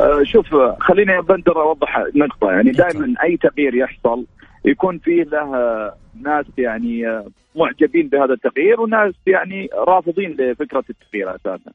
أه 0.00 0.22
شوف 0.24 0.46
خليني 0.80 1.22
بندر 1.22 1.62
أوضح 1.62 1.98
نقطة 2.14 2.50
يعني 2.50 2.70
دائما 2.70 3.14
أي 3.24 3.36
تغيير 3.36 3.74
يحصل 3.74 4.26
يكون 4.64 4.98
فيه 4.98 5.22
له 5.22 5.50
ناس 6.22 6.46
يعني 6.58 7.02
معجبين 7.56 8.08
بهذا 8.08 8.32
التغيير 8.32 8.80
وناس 8.80 9.14
يعني 9.26 9.68
رافضين 9.88 10.30
لفكرة 10.30 10.84
التغيير 10.90 11.36
أساسا. 11.36 11.70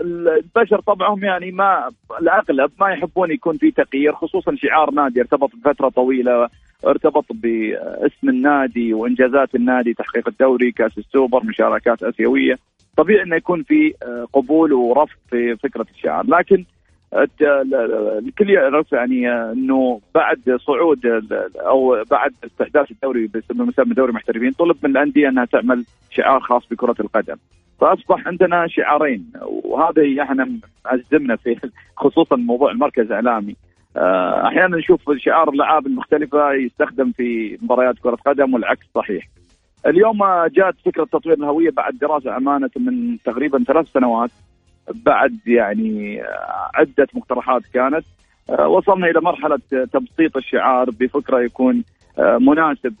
البشر 0.00 0.80
طبعهم 0.80 1.24
يعني 1.24 1.50
ما 1.50 1.88
الأغلب 2.20 2.70
ما 2.80 2.90
يحبون 2.90 3.30
يكون 3.30 3.56
في 3.56 3.70
تغيير 3.70 4.12
خصوصا 4.12 4.54
شعار 4.56 4.90
نادي 4.90 5.20
ارتبط 5.20 5.50
بفترة 5.54 5.88
طويلة 5.88 6.48
ارتبط 6.86 7.24
باسم 7.30 8.28
النادي 8.28 8.94
وإنجازات 8.94 9.54
النادي 9.54 9.94
تحقيق 9.94 10.28
الدوري 10.28 10.72
كأس 10.72 10.98
السوبر 10.98 11.44
مشاركات 11.44 12.02
آسيوية. 12.02 12.58
طبيعي 12.96 13.22
إنه 13.22 13.36
يكون 13.36 13.62
في 13.62 13.94
قبول 14.32 14.72
ورفض 14.72 15.16
في 15.30 15.56
فكرة 15.56 15.86
الشعار. 15.94 16.26
لكن 16.26 16.64
الكل 18.18 18.50
يعرف 18.50 18.92
يعني 18.92 19.32
إنه 19.32 20.00
بعد 20.14 20.58
صعود 20.66 21.06
أو 21.56 22.04
بعد 22.10 22.32
استحداث 22.44 22.90
الدوري 22.90 23.30
بمسمى 23.50 23.94
دوري 23.94 24.12
محترفين 24.12 24.52
طلب 24.52 24.76
من 24.82 24.90
الأندية 24.90 25.28
إنها 25.28 25.44
تعمل 25.44 25.84
شعار 26.10 26.40
خاص 26.40 26.62
بكرة 26.70 26.96
القدم. 27.00 27.36
فأصبح 27.82 28.26
عندنا 28.26 28.66
شعارين 28.68 29.32
وهذا 29.42 30.22
إحنا 30.22 30.48
ازمنا 30.86 31.36
في 31.36 31.56
خصوصا 32.02 32.36
موضوع 32.36 32.70
المركز 32.70 33.04
الإعلامي. 33.06 33.56
أحيانا 34.46 34.76
نشوف 34.76 35.00
شعار 35.16 35.48
الالعاب 35.48 35.86
المختلفة 35.86 36.52
يستخدم 36.52 37.12
في 37.12 37.58
مباريات 37.62 37.98
كرة 37.98 38.14
قدم 38.26 38.54
والعكس 38.54 38.86
صحيح. 38.94 39.28
اليوم 39.86 40.18
جاءت 40.56 40.74
فكرة 40.84 41.04
تطوير 41.04 41.38
الهوية 41.38 41.70
بعد 41.70 41.98
دراسة 41.98 42.36
أمانة 42.36 42.70
من 42.76 43.16
تقريبا 43.24 43.64
ثلاث 43.64 43.92
سنوات 43.92 44.30
بعد 44.94 45.38
يعني 45.46 46.22
عدة 46.74 47.08
مقترحات 47.14 47.62
كانت. 47.74 48.04
وصلنا 48.66 49.06
إلى 49.06 49.20
مرحلة 49.20 49.58
تبسيط 49.92 50.36
الشعار 50.36 50.90
بفكرة 50.90 51.40
يكون 51.40 51.84
مناسب 52.18 52.94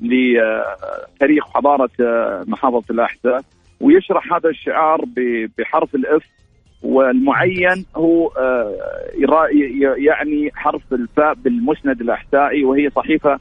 لتاريخ 0.00 1.48
وحضاره 1.48 1.90
محافظة 2.46 2.84
الاحساء 2.90 3.42
ويشرح 3.80 4.32
هذا 4.32 4.48
الشعار 4.48 5.04
بحرف 5.58 5.94
الإف 5.94 6.22
والمعين 6.82 7.84
هو 7.96 8.30
يعني 9.98 10.50
حرف 10.54 10.82
الفاء 10.92 11.34
بالمسند 11.34 12.00
الاحسائي 12.00 12.64
وهي 12.64 12.90
صحيفة 12.90 13.38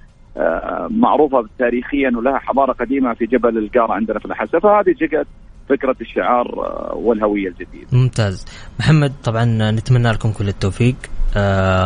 معروفة 0.90 1.48
تاريخيا 1.60 2.12
ولها 2.16 2.40
حضارة 2.40 2.74
قديمة 2.74 3.14
في 3.14 3.26
جبل 3.26 3.58
القارة 3.58 3.94
عندنا 3.94 4.20
في 4.20 4.26
الاحساء 4.26 4.60
فهذه 4.60 4.96
جت 5.02 5.28
فكرة 5.70 5.96
الشعار 6.02 6.48
والهوية 6.96 7.48
الجديدة. 7.48 7.88
ممتاز، 7.94 8.46
محمد 8.80 9.14
طبعا 9.24 9.72
نتمنى 9.72 10.12
لكم 10.12 10.32
كل 10.32 10.48
التوفيق، 10.48 10.96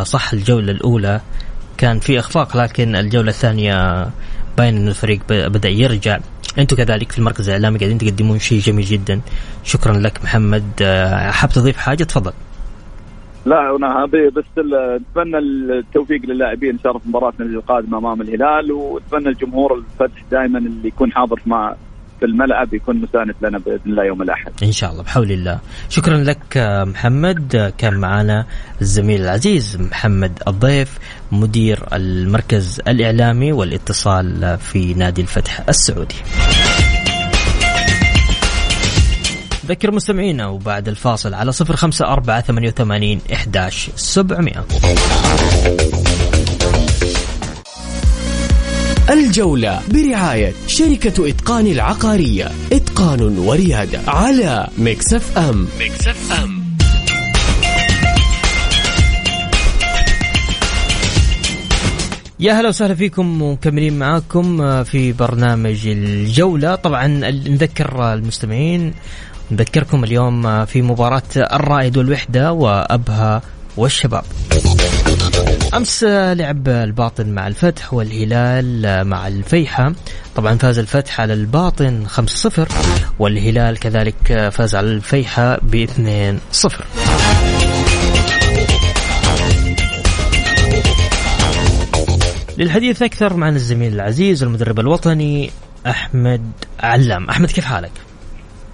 صح 0.03 0.33
الجولة 0.33 0.72
الأولى 0.72 1.22
كان 1.77 2.00
في 2.00 2.19
إخفاق 2.19 2.57
لكن 2.57 2.95
الجولة 2.95 3.29
الثانية 3.29 4.07
باين 4.57 4.77
إن 4.77 4.88
الفريق 4.88 5.19
بدأ 5.29 5.69
يرجع. 5.69 6.19
أنتم 6.57 6.75
كذلك 6.75 7.12
في 7.12 7.19
المركز 7.19 7.50
الإعلامي 7.50 7.77
قاعدين 7.77 7.98
تقدمون 7.98 8.39
شيء 8.39 8.60
جميل 8.60 8.86
جدا. 8.86 9.22
شكرا 9.63 9.93
لك 9.93 10.24
محمد. 10.24 10.63
حاب 11.31 11.50
تضيف 11.50 11.77
حاجة؟ 11.77 12.03
تفضل. 12.03 12.31
لا 13.45 13.75
أنا 13.75 14.05
بس 14.05 14.43
نتمنى 14.57 15.38
التوفيق 15.38 16.22
للاعبين 16.25 16.69
ان 16.69 16.79
شاء 16.79 16.91
الله 16.91 17.03
في 17.03 17.10
مباراتنا 17.10 17.45
القادمة 17.45 17.98
أمام 17.98 18.22
الهلال 18.22 18.72
ونتمنى 18.72 19.29
الجمهور 19.29 19.74
الفتح 19.74 20.24
دائما 20.31 20.60
اللي 20.60 20.88
يكون 20.88 21.12
حاضر 21.12 21.39
مع 21.45 21.75
في 22.23 22.29
الملعب 22.29 22.73
يكون 22.73 22.95
مساند 22.95 23.35
لنا 23.41 23.57
بإذن 23.57 23.81
الله 23.85 24.03
يوم 24.03 24.21
الأحد. 24.21 24.51
إن 24.63 24.71
شاء 24.71 24.91
الله 24.91 25.03
بحول 25.03 25.31
الله. 25.31 25.59
شكرا 25.89 26.17
لك 26.17 26.57
محمد 26.87 27.73
كان 27.77 27.93
معنا 27.93 28.45
الزميل 28.81 29.21
العزيز 29.21 29.77
محمد 29.81 30.31
الضيف 30.47 30.99
مدير 31.31 31.79
المركز 31.93 32.81
الإعلامي 32.87 33.51
والاتصال 33.51 34.57
في 34.57 34.93
نادي 34.93 35.21
الفتح 35.21 35.61
السعودي. 35.69 36.15
ذكر 39.65 39.91
مستمعينا 39.91 40.47
وبعد 40.47 40.87
الفاصل 40.87 41.33
على 41.33 41.51
صفر 41.51 41.75
خمسة 41.75 42.05
أربعة 42.05 42.41
ثمانية 42.41 42.67
وثمانين 42.67 43.21
إحداش 43.33 43.89
سبعمائة 43.95 44.65
الجولة 49.10 49.81
برعاية 49.91 50.53
شركة 50.67 51.29
إتقان 51.29 51.67
العقارية. 51.67 52.51
إتقان 52.74 53.38
وريادة 53.38 54.00
على 54.07 54.67
Mix 54.77 55.38
FM 55.38 55.67
Mix 55.79 56.31
FM. 56.31 56.63
يا 62.39 62.53
هلا 62.53 62.69
وسهلا 62.69 62.95
فيكم 62.95 63.41
ومكملين 63.41 64.00
معاكم 64.00 64.83
في 64.83 65.12
برنامج 65.12 65.88
الجولة. 65.88 66.75
طبعا 66.75 67.07
نذكر 67.31 68.13
المستمعين 68.13 68.93
نذكركم 69.51 70.03
اليوم 70.03 70.65
في 70.65 70.81
مباراة 70.81 71.24
الرائد 71.36 71.98
والوحدة 71.98 72.51
وأبها 72.53 73.41
والشباب. 73.77 74.24
أمس 75.75 76.03
لعب 76.03 76.67
الباطن 76.67 77.29
مع 77.29 77.47
الفتح 77.47 77.93
والهلال 77.93 79.03
مع 79.07 79.27
الفيحة. 79.27 79.93
طبعا 80.35 80.57
فاز 80.57 80.79
الفتح 80.79 81.21
على 81.21 81.33
الباطن 81.33 82.05
5-0 82.07 82.71
والهلال 83.19 83.79
كذلك 83.79 84.49
فاز 84.51 84.75
على 84.75 84.87
الفيحة 84.87 85.59
ب 85.61 85.85
2-0 85.85 86.83
للحديث 92.57 93.01
أكثر 93.01 93.38
معنا 93.38 93.55
الزميل 93.55 93.93
العزيز 93.93 94.43
المدرب 94.43 94.79
الوطني 94.79 95.49
أحمد 95.88 96.51
علام. 96.79 97.29
أحمد 97.29 97.51
كيف 97.51 97.65
حالك؟ 97.65 97.91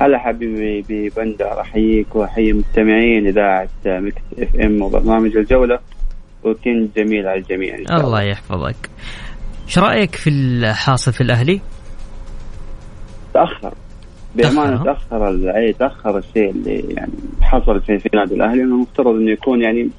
هلا 0.02 0.18
حبيبي 0.20 0.86
بندر 0.90 1.62
أحييك 1.62 2.16
وأحيي 2.16 2.54
مستمعين 2.54 3.28
إذاعة 3.28 3.70
Mix 3.86 4.22
FM 4.40 4.82
وبرنامج 4.82 5.38
الجولة. 5.38 5.80
ووقت 6.44 6.98
جميل 6.98 7.28
على 7.28 7.40
الجميع 7.40 7.76
إن 7.76 7.86
شاء 7.86 7.98
الله, 7.98 8.08
الله 8.08 8.22
يحفظك. 8.22 8.90
إيش 9.66 9.80
رأيك 9.80 10.16
في 10.16 10.30
الحاصل 10.30 11.14
في 11.14 11.22
الأهلي؟ 11.22 11.62
تأخر. 13.34 13.74
بأمانة 14.36 14.84
تأخر؟ 14.84 15.28
أي 15.56 15.74
تأخر 15.74 16.18
الشيء 16.18 16.50
اللي 16.50 16.80
يعني 16.90 17.12
حصل 17.42 17.82
في, 17.82 18.00
في 18.00 18.10
نادي 18.14 18.36
الأهلي. 18.36 18.64
إنه 18.64 18.76
المفترض 18.76 19.16
إنه 19.16 19.32
يكون 19.32 19.62
يعني 19.62 19.90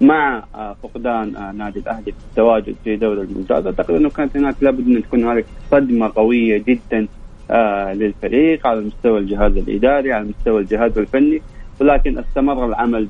مع 0.00 0.44
فقدان 0.82 1.56
نادي 1.56 1.78
الأهلي 1.78 2.12
في 2.12 2.24
التواجد 2.30 2.74
في 2.84 2.96
دوري 2.96 3.20
الممتاز. 3.20 3.66
أعتقد 3.66 3.90
إنه 3.90 4.10
كانت 4.10 4.36
هناك 4.36 4.54
لابد 4.60 4.86
ان 4.86 5.02
تكون 5.02 5.24
هناك 5.24 5.44
صدمة 5.70 6.12
قوية 6.16 6.64
جدا 6.68 7.08
آه 7.50 7.92
للفريق 7.92 8.66
على 8.66 8.80
مستوى 8.80 9.18
الجهاز 9.18 9.56
الإداري 9.56 10.12
على 10.12 10.24
مستوى 10.24 10.60
الجهاز 10.60 10.98
الفني. 10.98 11.42
ولكن 11.80 12.18
استمر 12.18 12.66
العمل 12.66 13.08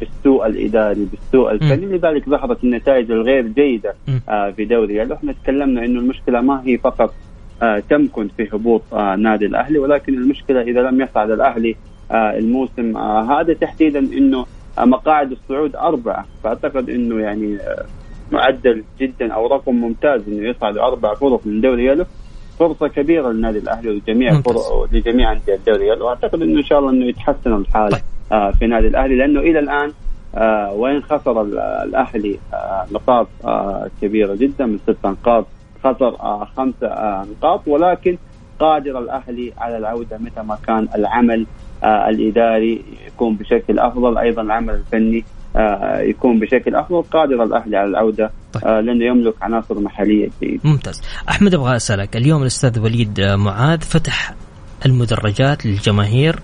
بالسوء 0.00 0.46
الإداري 0.46 1.06
بالسوء 1.12 1.52
الفني. 1.52 1.86
لذلك 1.86 2.28
ظهرت 2.28 2.64
النتائج 2.64 3.10
الغير 3.10 3.46
جيدة 3.46 3.94
آه 4.28 4.50
في 4.50 4.64
دوري. 4.64 4.94
يعني 4.94 5.14
إحنا 5.14 5.32
تكلمنا 5.32 5.84
إنه 5.84 6.00
المشكلة 6.00 6.40
ما 6.40 6.62
هي 6.66 6.78
فقط 6.78 7.14
آه 7.62 7.82
تمكن 7.90 8.28
في 8.36 8.48
هبوط 8.52 8.82
آه 8.92 9.16
نادي 9.16 9.46
الأهلي 9.46 9.78
ولكن 9.78 10.14
المشكلة 10.14 10.60
إذا 10.60 10.80
لم 10.80 11.00
يصعد 11.00 11.30
الأهلي 11.30 11.76
الموسم 12.12 12.96
هذا 13.30 13.52
تحديدا 13.54 13.98
إنه 13.98 14.46
مقاعد 14.78 15.32
الصعود 15.32 15.76
أربعة. 15.76 16.26
فأعتقد 16.44 16.90
إنه 16.90 17.20
يعني 17.20 17.58
معدل 18.32 18.84
جدا 19.00 19.32
أو 19.32 19.46
رقم 19.46 19.74
ممتاز 19.74 20.28
إنه 20.28 20.48
يصعد 20.48 20.78
أربع 20.78 21.14
فرق 21.14 21.40
من 21.46 21.60
دوري 21.60 21.86
يلو. 21.86 22.04
فرصة 22.58 22.88
كبيرة 22.88 23.30
للنادي 23.30 23.58
الأهلي 23.58 23.90
ولجميع 23.90 24.40
لجميع 24.92 25.32
أندية 25.32 25.54
الدوري. 25.54 25.90
وأعتقد 25.90 26.42
إنه 26.42 26.58
إن 26.58 26.64
شاء 26.64 26.78
الله 26.78 26.90
إنه 26.90 27.06
يتحسن 27.06 27.52
الحال 27.52 27.90
طيب. 27.90 28.00
آه 28.32 28.50
في 28.50 28.66
نادي 28.66 28.86
الأهلي 28.86 29.16
لأنه 29.16 29.40
إلى 29.40 29.58
الآن 29.58 29.92
آه 30.34 30.72
وين 30.72 31.02
خسر 31.02 31.42
الأهلي 31.84 32.38
آه 32.54 32.86
نقاط 32.92 33.28
كبيرة 34.02 34.34
جدا 34.34 34.66
من 34.66 34.78
ست 34.78 35.06
نقاط. 35.06 35.46
خسر 35.84 36.16
آه 36.20 36.48
نقاط 37.30 37.68
ولكن 37.68 38.18
قادر 38.58 38.98
الأهلي 38.98 39.52
على 39.58 39.78
العودة 39.78 40.18
متى 40.18 40.42
ما 40.42 40.58
كان 40.66 40.88
العمل 40.94 41.46
الإداري 41.84 42.84
يكون 43.06 43.34
بشكل 43.34 43.78
أفضل. 43.78 44.18
أيضا 44.18 44.42
العمل 44.42 44.74
الفني 44.74 45.24
يكون 46.00 46.38
بشكل 46.38 46.74
أفضل 46.74 47.02
قادر 47.02 47.42
الاهلي 47.42 47.76
على 47.76 47.88
العودة 47.88 48.30
طيب. 48.52 48.64
آه 48.64 48.80
لأنه 48.80 49.04
يملك 49.04 49.34
عناصر 49.42 49.80
محلية 49.80 50.28
جيده. 50.42 50.60
ممتاز، 50.64 51.02
أحمد 51.28 51.54
أبغى 51.54 51.76
أسألك 51.76 52.16
اليوم 52.16 52.42
الأستاذ 52.42 52.80
وليد 52.80 53.20
معاذ 53.20 53.80
فتح 53.80 54.34
المدرجات 54.86 55.66
للجماهير 55.66 56.36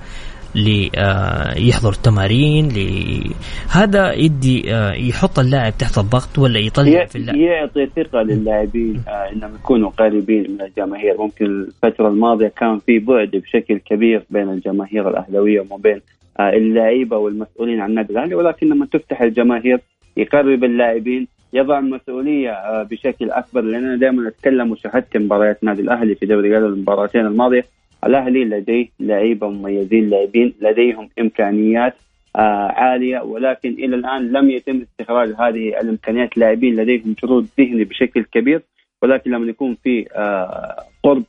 ليحضر 0.54 1.90
التمارين 1.90 2.68
لي... 2.68 3.30
هذا 3.72 4.12
يدي 4.12 4.62
يحط 5.08 5.38
اللاعب 5.38 5.78
تحت 5.78 5.98
الضغط 5.98 6.38
ولا 6.38 6.58
يطلع 6.58 7.04
في 7.04 7.16
اللاعب؟ 7.16 7.38
يعطي 7.38 7.86
ثقة 7.86 8.22
للاعبين 8.22 9.02
إنهم 9.32 9.54
يكونوا 9.54 9.90
قريبين 9.90 10.50
من 10.50 10.60
الجماهير. 10.60 11.16
ممكن 11.18 11.46
الفترة 11.46 12.08
الماضية 12.08 12.52
كان 12.56 12.78
في 12.78 12.98
بعد 12.98 13.30
بشكل 13.30 13.78
كبير 13.78 14.24
بين 14.30 14.48
الجماهير 14.48 15.08
الأهلاوية 15.08 15.60
وما 15.60 15.76
بين 15.76 16.00
اللعيبة 16.40 17.16
والمسؤولين 17.16 17.80
عن 17.80 17.90
النادي 17.90 18.12
الأهلي 18.12 18.34
ولكن 18.34 18.68
لما 18.68 18.86
تفتح 18.86 19.22
الجماهير 19.22 19.80
يقرب 20.16 20.64
اللاعبين 20.64 21.28
يضع 21.52 21.78
المسؤوليه 21.78 22.82
بشكل 22.82 23.30
أكبر. 23.30 23.60
لاننا 23.60 23.96
دائما 23.96 24.28
نتكلم 24.28 24.70
وشاهدت 24.70 25.16
مباريات 25.16 25.58
النادي 25.62 25.82
الأهلي 25.82 26.14
في 26.14 26.26
دوري 26.26 26.58
المباراتين 26.58 27.26
الماضية. 27.26 27.64
الأهلي 28.06 28.44
لديه 28.44 28.88
لعيبة 29.00 29.48
مميزين 29.48 30.10
لاعبين 30.10 30.54
لديهم 30.60 31.08
إمكانيات 31.20 31.94
آه 32.36 32.68
عالية. 32.68 33.20
ولكن 33.20 33.68
إلى 33.70 33.96
الآن 33.96 34.32
لم 34.32 34.50
يتم 34.50 34.80
استخراج 34.80 35.28
هذه 35.38 35.80
الإمكانيات. 35.80 36.38
لاعبين 36.38 36.76
لديهم 36.76 37.14
شروط 37.20 37.44
ذهني 37.58 37.84
بشكل 37.84 38.22
كبير 38.22 38.62
ولكن 39.02 39.30
لما 39.30 39.46
يكون 39.46 39.76
في 39.84 40.06
آه 40.12 40.82
قرب 41.02 41.22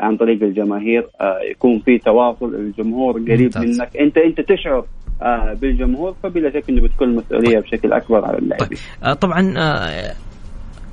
عن 0.00 0.16
طريق 0.16 0.42
الجماهير 0.42 1.06
آه 1.20 1.38
يكون 1.50 1.78
في 1.78 1.98
تواصل 1.98 2.54
الجمهور 2.54 3.12
قريب 3.12 3.40
ممتاز. 3.40 3.62
منك 3.80 3.96
انت 3.96 4.16
انت 4.18 4.40
تشعر 4.40 4.84
آه 5.22 5.54
بالجمهور 5.60 6.14
فبلا 6.22 6.50
شك 6.50 6.64
إنه 6.70 6.82
بتكون 6.82 7.08
المسؤوليه. 7.08 7.58
بشكل 7.58 7.92
أكبر 7.92 8.24
على 8.24 8.38
اللاعبين 8.38 8.68
طيب. 8.68 8.78
آه 9.04 9.12
طبعا 9.14 9.54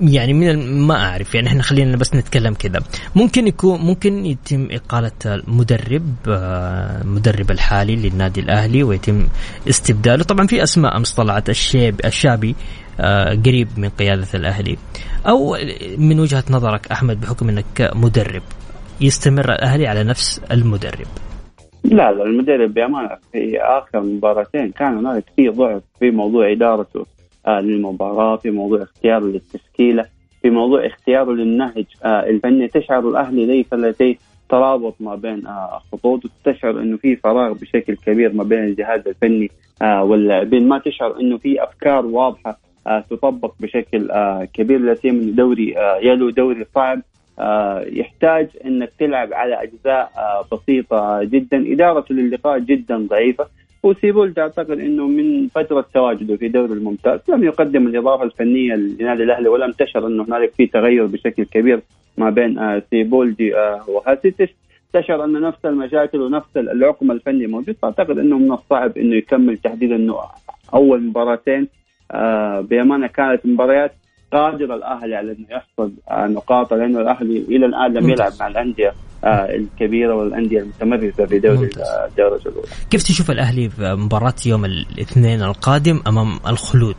يعني 0.01 0.33
من 0.33 0.81
ما 0.81 0.95
أعرف 0.95 1.35
يعني 1.35 1.47
إحنا 1.47 1.61
خلينا 1.63 1.97
بس 1.97 2.15
نتكلم 2.15 2.53
كذا 2.53 2.79
ممكن 3.15 3.47
يكون 3.47 3.79
ممكن 3.79 4.25
يتم 4.25 4.67
إقالة 4.71 5.11
المدرب 5.25 6.15
المدرب 6.27 7.51
الحالي 7.51 7.95
للنادي 7.95 8.41
الأهلي 8.41 8.83
ويتم 8.83 9.27
استبداله 9.69 10.23
طبعا 10.23 10.47
في 10.47 10.63
أسماء 10.63 10.97
امس 10.97 11.13
طلعت 11.13 11.49
الشيب 11.49 11.95
الشابي 12.05 12.55
قريب 13.45 13.67
من 13.77 13.89
قيادة 13.89 14.27
الأهلي 14.33 14.77
أو 15.27 15.57
من 15.97 16.19
وجهة 16.19 16.43
نظرك 16.49 16.91
أحمد 16.91 17.21
بحكم 17.21 17.49
إنك 17.49 17.91
مدرب 17.95 18.43
يستمر 19.01 19.51
الأهلي 19.51 19.87
على 19.87 20.03
نفس 20.03 20.41
المدرب. 20.51 21.07
لا 21.83 22.11
لا 22.11 22.23
المدرب 22.23 22.73
بأمانة 22.73 23.17
في 23.31 23.61
آخر 23.61 24.01
مباراتين 24.01 24.71
كان 24.71 24.97
هنالك 24.97 25.23
في 25.35 25.49
ضعف 25.49 25.81
في 25.99 26.11
موضوع 26.11 26.51
إدارته 26.51 27.05
آه 27.47 27.59
للمباراة 27.59 28.35
في 28.35 28.51
موضوع 28.51 28.81
اختياره 28.83 29.25
للتشكيله 29.25 30.05
في 30.41 30.49
موضوع 30.49 30.85
اختياره 30.85 31.31
للنهج 31.31 31.85
آه 32.03 32.29
الفني. 32.29 32.67
تشعر 32.67 33.09
الأهلي 33.09 33.45
ليس 33.45 33.73
لديه 33.73 34.15
ترابط 34.49 34.95
ما 34.99 35.15
بين 35.15 35.47
آه 35.47 35.81
خطوط 35.91 36.21
تشعر 36.45 36.79
إنه 36.79 36.97
في 36.97 37.15
فراغ 37.15 37.53
بشكل 37.53 37.95
كبير 37.95 38.33
ما 38.33 38.43
بين 38.43 38.63
الجهاز 38.63 39.07
الفني 39.07 39.51
واللاعبين. 39.81 40.67
ما 40.67 40.79
تشعر 40.79 41.19
إنه 41.19 41.37
في 41.37 41.63
أفكار 41.63 42.05
واضحة 42.05 42.57
تطبق 43.09 43.53
بشكل 43.59 44.09
كبير. 44.53 44.79
لا 44.79 44.95
سيما 44.95 45.31
دوري 45.31 45.77
آه 45.77 45.97
يلو 46.03 46.29
دوري 46.29 46.65
صعب. 46.75 47.01
يحتاج 47.87 48.47
إنك 48.65 48.91
تلعب 48.99 49.33
على 49.33 49.63
أجزاء 49.63 50.11
آه 50.17 50.45
بسيطة 50.51 51.23
جدا 51.23 51.73
ادارته 51.73 52.15
للقاء 52.15 52.59
جدا 52.59 52.97
ضعيفة. 52.97 53.47
وسيبولد 53.83 54.39
اعتقد 54.39 54.79
إنه 54.79 55.07
من 55.07 55.47
فترة 55.47 55.85
تواجده 55.93 56.35
في 56.35 56.47
دوري 56.47 56.73
الممتاز. 56.73 57.19
لم 57.29 57.43
يقدم 57.43 57.87
الإضافة 57.87 58.23
الفنية 58.23 58.75
لنادي 58.75 59.23
الأهلي 59.23 59.49
ولم 59.49 59.71
تشعر 59.71 60.07
إنه 60.07 60.23
هنالك 60.23 60.53
في 60.53 60.65
تغير 60.65 61.05
بشكل 61.05 61.43
كبير 61.45 61.79
ما 62.17 62.29
بين 62.29 62.57
آه 62.59 62.83
سيبولدي 62.89 63.55
آه 63.57 63.89
وهاسيتش 63.89 64.49
تشعر 64.93 65.23
ان 65.23 65.41
نفس 65.41 65.65
المشاكل 65.65 66.21
ونفس 66.21 66.57
العقم 66.57 67.11
الفني 67.11 67.47
موجود. 67.47 67.75
فأعتقد 67.81 68.19
إنه 68.19 68.37
من 68.37 68.51
الصعب 68.51 68.97
إنه 68.97 69.15
يكمل 69.15 69.57
تحديدا 69.57 69.95
انه 69.95 70.19
أول 70.73 71.03
مباراتين. 71.03 71.67
آه 72.11 72.61
بأمانة 72.61 73.07
كانت 73.07 73.45
مباريات 73.45 73.91
قادر 74.33 74.75
الأهلي 74.75 75.15
على 75.15 75.31
إنه 75.31 75.47
يحصد 75.49 75.93
آه 76.11 76.27
نقاط 76.27 76.73
لأنه 76.73 76.99
الأهلي 76.99 77.37
إلى 77.37 77.65
الآن 77.65 77.93
لم 77.93 78.09
يلعب 78.09 78.31
مع 78.39 78.47
الأندية 78.47 78.93
آه 79.23 79.55
الكبيرة 79.55 80.15
والأندية 80.15 80.59
المتمرسة 80.59 81.25
في 81.25 81.39
دوري 81.39 81.69
الدرجه 82.09 82.49
الأولى. 82.49 82.67
كيف 82.89 83.03
تشوف 83.03 83.31
الأهلي 83.31 83.69
في 83.69 83.95
مباراة 83.95 84.33
يوم 84.45 84.65
الاثنين 84.65 85.41
القادم 85.41 85.99
أمام 86.07 86.39
الخلود؟ 86.47 86.95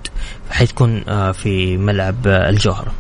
حيتكون 0.51 1.03
آه 1.09 1.33
في 1.33 1.77
ملعب 1.77 2.27
الجوهرة؟ 2.27 2.93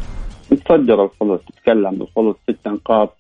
يتصدر 0.53 1.05
الخلود 1.05 1.39
تتكلم 1.39 2.03
الخلود 2.03 2.37
ست 2.51 2.69
نقاط 2.69 3.17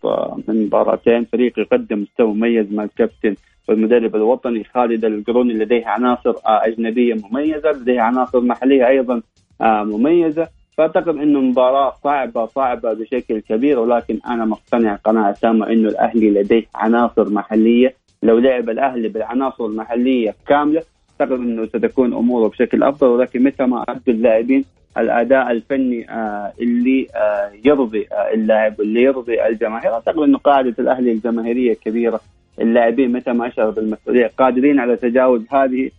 من 0.48 0.66
مباراتين. 0.66 1.24
فريق 1.32 1.58
يقدم 1.58 2.02
مستوى 2.02 2.34
مميز 2.34 2.72
مع 2.72 2.84
الكابتن 2.84 3.34
والمدرب 3.68 4.16
الوطني 4.16 4.64
خالد 4.74 5.04
القروني 5.04 5.54
لديه 5.54 5.86
عناصر 5.86 6.32
أجنبية 6.44 7.14
مميزة 7.14 7.70
لديه 7.70 8.00
عناصر 8.00 8.40
محلية 8.40 8.88
أيضا 8.88 9.22
مميزة. 9.62 10.48
فأعتقد 10.78 11.16
إنه 11.16 11.40
مباراة 11.40 11.94
صعبة 12.04 12.46
صعبة 12.46 12.92
بشكل 12.92 13.40
كبير 13.40 13.78
ولكن 13.78 14.18
أنا 14.26 14.44
مقتنع 14.44 14.94
قناعه 14.96 15.32
تامه 15.42 15.66
إنه 15.66 15.88
الأهلي 15.88 16.30
لديه 16.30 16.66
عناصر 16.74 17.30
محلية. 17.30 17.94
لو 18.22 18.38
لعب 18.38 18.70
الأهلي 18.70 19.08
بالعناصر 19.08 19.66
المحلية 19.66 20.34
كاملة 20.46 20.82
أعتقد 21.20 21.38
إنه 21.38 21.66
ستكون 21.66 22.14
أموره 22.14 22.48
بشكل 22.48 22.82
أفضل. 22.82 23.06
ولكن 23.06 23.42
متى 23.42 23.66
ما 23.66 23.84
ادوا 23.88 24.14
اللاعبين 24.14 24.64
الأداء 24.98 25.50
الفني 25.50 26.10
آه 26.10 26.52
اللي 26.60 27.06
آه 27.14 27.50
يرضي 27.64 28.06
آه 28.12 28.34
اللاعب 28.34 28.78
واللي 28.78 29.02
يرضي 29.02 29.46
الجماهير. 29.46 29.92
أعتقد 29.92 30.18
إنه 30.18 30.38
قاعدة 30.38 30.74
الأهلي 30.78 31.12
الجماهيرية 31.12 31.74
كبيرة. 31.74 32.20
اللاعبين 32.60 33.12
متى 33.12 33.32
ما 33.32 33.46
اشعروا 33.46 33.72
بالمسؤوليه 33.72 34.30
قادرين 34.38 34.80
على 34.80 34.96
تجاوز 34.96 35.42
هذه 35.50 35.90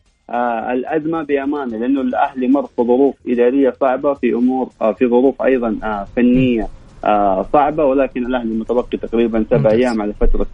الأزمة 0.74 1.24
بأمانة 1.24 1.78
لأنه 1.78 2.02
الأهلي 2.02 2.48
مر 2.48 2.66
في 2.66 2.84
ظروف 2.84 3.16
إدارية 3.28 3.70
صعبة 3.70 4.14
في 4.14 4.34
أمور 4.34 4.70
آه 4.82 4.92
في 4.92 5.08
ظروف 5.08 5.42
أيضا 5.42 5.80
آه 5.84 6.04
فنية 6.16 6.68
آه 7.06 7.46
صعبة 7.54 7.86
ولكن 7.86 8.26
الأهلي 8.26 8.54
متبقي 8.54 8.98
تقريبا 8.98 9.46
سبع 9.50 9.72
أيام 9.72 10.02
على 10.02 10.14
فترة 10.14 10.48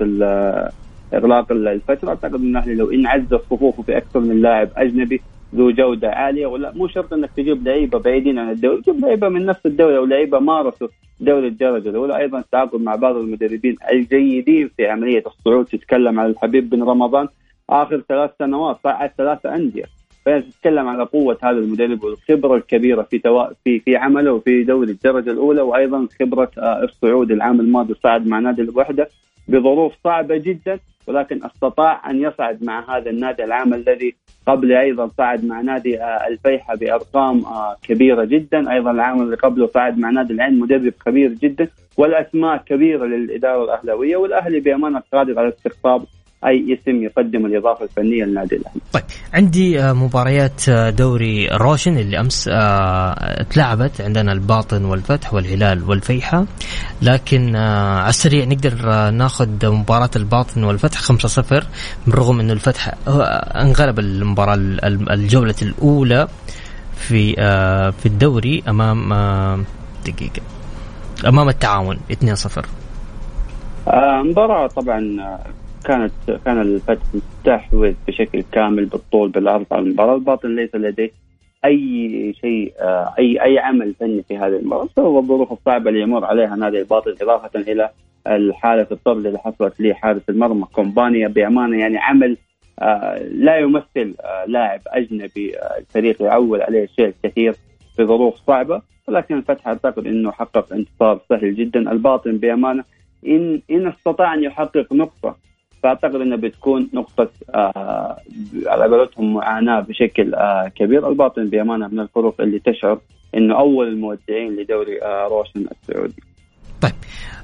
إغلاق 1.13 1.51
الفترة. 1.51 2.09
أعتقد 2.09 2.35
إن 2.35 2.49
الأهلي 2.49 2.75
لو 2.75 2.91
ان 2.91 3.07
عز 3.07 3.33
صفوفه 3.33 3.83
في 3.83 3.97
أكثر 3.97 4.19
من 4.19 4.41
لاعب 4.41 4.69
أجنبي 4.77 5.21
ذو 5.55 5.71
جودة 5.71 6.09
عالية 6.09 6.45
ولا 6.45 6.71
مو 6.75 6.87
شرط 6.87 7.13
إنك 7.13 7.29
تجيب 7.37 7.67
لعيبة 7.67 7.99
بعيدين 7.99 8.39
عن 8.39 8.49
الدوري. 8.49 8.81
تجيب 8.81 8.99
لعيبة 8.99 9.29
من 9.29 9.45
نفس 9.45 9.65
الدوري 9.65 9.97
أو 9.97 10.05
لعيبة 10.05 10.39
مارسوا 10.39 10.87
دوري 11.19 11.47
الدرجة 11.47 11.89
الأولى. 11.89 12.17
أيضا 12.17 12.39
التعاقد 12.39 12.81
مع 12.81 12.95
بعض 12.95 13.15
المدربين 13.15 13.75
الجيدين 13.91 14.69
في 14.77 14.87
عملية 14.87 15.23
الصعود 15.27 15.65
تتكلم 15.65 16.19
عن 16.19 16.29
الحبيب 16.29 16.69
بن 16.69 16.83
رمضان. 16.83 17.27
آخر 17.69 18.03
ثلاث 18.09 18.31
سنوات 18.39 18.77
صعد 18.83 19.11
ثلاثة 19.17 19.55
أندية. 19.55 19.85
فنتكلم 20.25 20.87
على 20.87 21.03
قوة 21.03 21.37
هذا 21.43 21.57
المدرب 21.57 22.03
والخبرة 22.03 22.55
الكبيرة 22.55 23.01
في 23.01 23.19
توا... 23.19 23.47
في 23.63 23.79
في 23.79 23.95
عمله 23.95 24.33
وفي 24.33 24.63
دوري 24.63 24.91
الدرجة 24.91 25.31
الأولى 25.31 25.61
وأيضا 25.61 26.07
خبرة 26.19 26.51
الصعود 26.57 27.31
العام 27.31 27.59
الماضي 27.59 27.93
صعد 28.03 28.27
مع 28.27 28.39
نادي 28.39 28.61
الوحدة 28.61 29.09
بظروف 29.47 29.93
صعبة 30.03 30.37
جدا 30.37 30.79
ولكن 31.07 31.43
استطاع 31.43 32.09
أن 32.09 32.21
يصعد 32.21 32.63
مع 32.63 32.97
هذا 32.97 33.09
النادي 33.09 33.43
العام 33.43 33.73
الذي 33.73 34.15
قبل 34.47 34.71
أيضا 34.71 35.07
صعد 35.17 35.45
مع 35.45 35.61
نادي 35.61 36.03
الفيحة 36.03 36.75
بأرقام 36.75 37.43
كبيرة 37.83 38.23
جدا 38.23 38.71
أيضا 38.71 38.91
العام 38.91 39.21
اللي 39.21 39.35
قبله 39.35 39.67
صعد 39.67 39.97
مع 39.97 40.09
نادي 40.09 40.33
العين 40.33 40.59
مدرب 40.59 40.93
كبير 41.05 41.33
جدا 41.33 41.67
والأسماء 41.97 42.57
كبيرة 42.57 43.05
للإدارة 43.05 43.63
الأهلاوية 43.63 44.17
والأهلي 44.17 44.59
بأمانة 44.59 45.01
قادر 45.13 45.39
على 45.39 45.49
استقطاب 45.49 46.05
أي 46.47 46.79
اسم 46.81 47.03
يقدم 47.03 47.45
الإضافة 47.45 47.83
الفنية 47.85 48.23
للنادي 48.23 48.55
الأهلي. 48.55 48.81
طيب 48.93 49.03
عندي 49.33 49.93
مباريات 49.93 50.69
دوري 50.69 51.47
روشن 51.47 51.97
اللي 51.97 52.19
أمس 52.19 52.49
اتلعبت 52.51 54.01
عندنا 54.01 54.31
الباطن 54.31 54.85
والفتح 54.85 55.33
والهلال 55.33 55.89
والفيحة 55.89 56.45
لكن 57.01 57.55
على 57.55 58.09
السريع 58.09 58.45
نقدر 58.45 59.09
ناخذ 59.11 59.47
مباراة 59.63 60.09
الباطن 60.15 60.63
والفتح 60.63 60.99
5-0 61.01 61.63
بالرغم 62.07 62.39
إنه 62.39 62.53
الفتح 62.53 62.93
انغلب 63.55 63.99
المباراة 63.99 64.55
الجولة 65.13 65.55
الأولى 65.61 66.27
في 66.95 67.33
في 67.91 68.05
الدوري 68.05 68.63
أمام 68.67 69.13
دقيقة 70.05 70.41
أمام 71.27 71.49
التعاون 71.49 71.97
2-0 72.11 72.61
مباراة 74.25 74.67
طبعا 74.67 75.17
كانت 75.85 76.11
كان 76.45 76.61
الفتح 76.61 77.03
مستحوذ 77.13 77.93
بشكل 78.07 78.43
كامل 78.51 78.85
بالطول 78.85 79.29
بالعرض 79.29 79.65
على 79.71 79.81
المباراة. 79.81 80.15
الباطن 80.15 80.55
ليس 80.55 80.75
لديه 80.75 81.11
أي 81.65 82.33
شيء 82.41 82.73
أي 83.19 83.41
أي 83.43 83.59
عمل 83.59 83.93
فني 83.99 84.23
في 84.23 84.37
هذه 84.37 84.55
المباراة. 84.55 84.85
بسبب 84.85 85.17
الظروف 85.17 85.51
الصعبة 85.51 85.89
اللي 85.89 86.01
يمر 86.01 86.25
عليها 86.25 86.55
نادي 86.55 86.79
الباطن 86.79 87.15
إضافة 87.21 87.59
إلى 87.59 87.89
الحاله 88.27 88.87
الطرد 88.91 89.25
اللي 89.25 89.39
حصلت 89.39 89.81
لحارس 89.81 90.21
المرمى 90.29 90.65
كومبانيا 90.73 91.27
بأمانة 91.27 91.79
يعني 91.79 91.97
عمل 91.97 92.37
لا 93.31 93.57
يمثل 93.57 94.13
لاعب 94.47 94.81
أجنبي 94.87 95.53
الفريق 95.79 96.21
يعول 96.21 96.61
عليه 96.61 96.83
الشيء 96.83 97.05
الكثير 97.05 97.55
في 97.95 98.05
ظروف 98.05 98.35
صعبة. 98.47 98.81
ولكن 99.07 99.37
الفتح 99.37 99.67
أعتقد 99.67 100.07
إنه 100.07 100.31
حقق 100.31 100.73
انتصار 100.73 101.19
سهل 101.29 101.55
جدا. 101.55 101.91
الباطن 101.91 102.37
بأمانة 102.37 102.83
إن 103.27 103.61
إن 103.71 103.87
استطاع 103.87 104.33
أن 104.33 104.43
يحقق 104.43 104.93
نقطة 104.93 105.35
فأعتقد 105.85 106.15
انها 106.15 106.37
بتكون 106.37 106.89
نقطة 106.93 107.29
آه 107.55 108.17
على 108.67 108.83
قولتهم 108.85 109.33
معاناة 109.33 109.79
بشكل 109.79 110.35
آه 110.35 110.71
كبير. 110.75 111.09
الباطن 111.09 111.49
بأمانة 111.49 111.87
من 111.87 111.99
الفرق 111.99 112.41
اللي 112.41 112.59
تشعر 112.59 112.99
إنه 113.37 113.59
أول 113.59 113.87
المودعين 113.87 114.55
لدوري 114.55 115.01
آه 115.03 115.27
روشن 115.27 115.67
السعودي. 115.71 116.23
طيب 116.81 116.91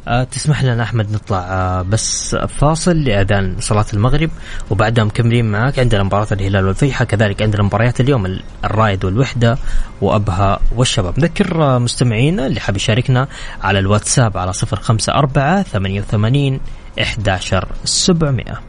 أه 0.08 0.24
تسمح 0.24 0.64
لنا 0.64 0.84
أحمد 0.84 1.12
نطلع 1.12 1.38
أه 1.40 1.82
بس 1.82 2.36
فاصل 2.36 2.98
لأذان 3.04 3.56
صلاة 3.60 3.86
المغرب 3.94 4.30
وبعدها 4.72 5.04
مكملين 5.04 5.52
معاك 5.52 5.80
عندنا 5.80 6.04
مباراة 6.04 6.28
الهلال 6.32 6.66
والفيحة. 6.66 7.06
كذلك 7.06 7.42
عندنا 7.42 7.64
مباريات 7.64 8.02
اليوم 8.02 8.40
الرايد 8.66 9.06
والوحدة 9.06 9.58
وأبها 10.02 10.60
والشباب. 10.76 11.20
نذكر 11.20 11.64
أه 11.64 11.80
مستمعينا 11.80 12.48
اللي 12.48 12.60
حاب 12.60 12.76
يشاركنا 12.76 13.28
على 13.62 13.80
الواتساب 13.80 14.38
على 14.38 14.52
054 14.74 15.64
88 15.64 16.60
11 17.00 17.68
700 17.86 18.62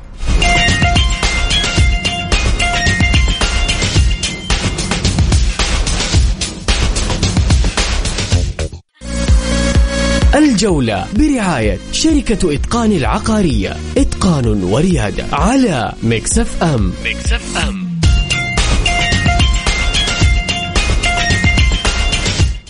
الجولة 10.35 11.07
برعاية 11.19 11.79
شركة 11.93 12.55
إتقان 12.55 12.93
العقارية. 12.93 13.77
إتقان 13.99 14.65
وريادة 14.65 15.25
على 15.33 15.93
Mix 16.03 16.63
FM 16.63 16.93
Mix 17.05 17.57
FM 17.69 17.93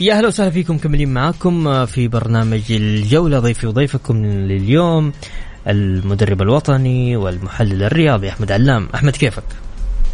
يا 0.00 0.14
أهلا 0.14 0.28
وسهلا 0.28 0.50
فيكم 0.50 0.78
مكملين 0.78 1.08
معاكم 1.14 1.86
في 1.86 2.08
برنامج 2.08 2.62
الجولة 2.70 3.38
ضيفي 3.38 3.66
وضيفكم 3.66 4.24
لليوم. 4.26 5.12
المدرب 5.68 6.42
الوطني 6.42 7.16
والمحلل 7.16 7.82
الرياضي 7.82 8.28
أحمد 8.28 8.52
علام. 8.52 8.88
أحمد 8.94 9.16
كيفك؟ 9.16 9.44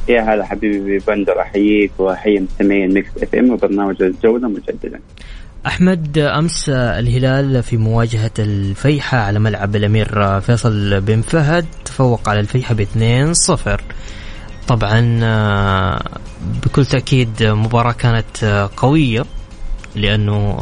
يا 0.08 0.20
هلا 0.20 0.44
حبيبي 0.44 0.98
بندر 0.98 1.40
أحييك 1.40 1.92
وأحيي 1.98 2.40
مستمعين 2.40 2.94
Mix 2.94 3.08
FM 3.22 3.50
وبرنامج 3.50 4.02
الجوله 4.02 4.48
مجددا. 4.48 5.00
أحمد 5.66 6.18
أمس 6.18 6.68
الهلال 6.68 7.62
في 7.62 7.76
مواجهة 7.76 8.30
الفيحة 8.38 9.18
على 9.18 9.38
ملعب 9.38 9.76
الأمير 9.76 10.40
فيصل 10.40 11.00
بن 11.00 11.20
فهد 11.20 11.66
تفوق 11.84 12.28
على 12.28 12.40
الفيحة 12.40 12.74
ب 12.74 12.84
2-0 12.84 13.80
طبعا 14.68 15.00
بكل 16.64 16.84
تأكيد 16.84 17.42
مباراة 17.42 17.92
كانت 17.92 18.44
قوية 18.76 19.24
لأنه 19.96 20.58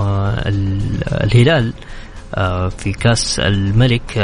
الهلال 1.09 1.73
في 2.79 2.93
كأس 3.01 3.41
الملك 3.41 4.19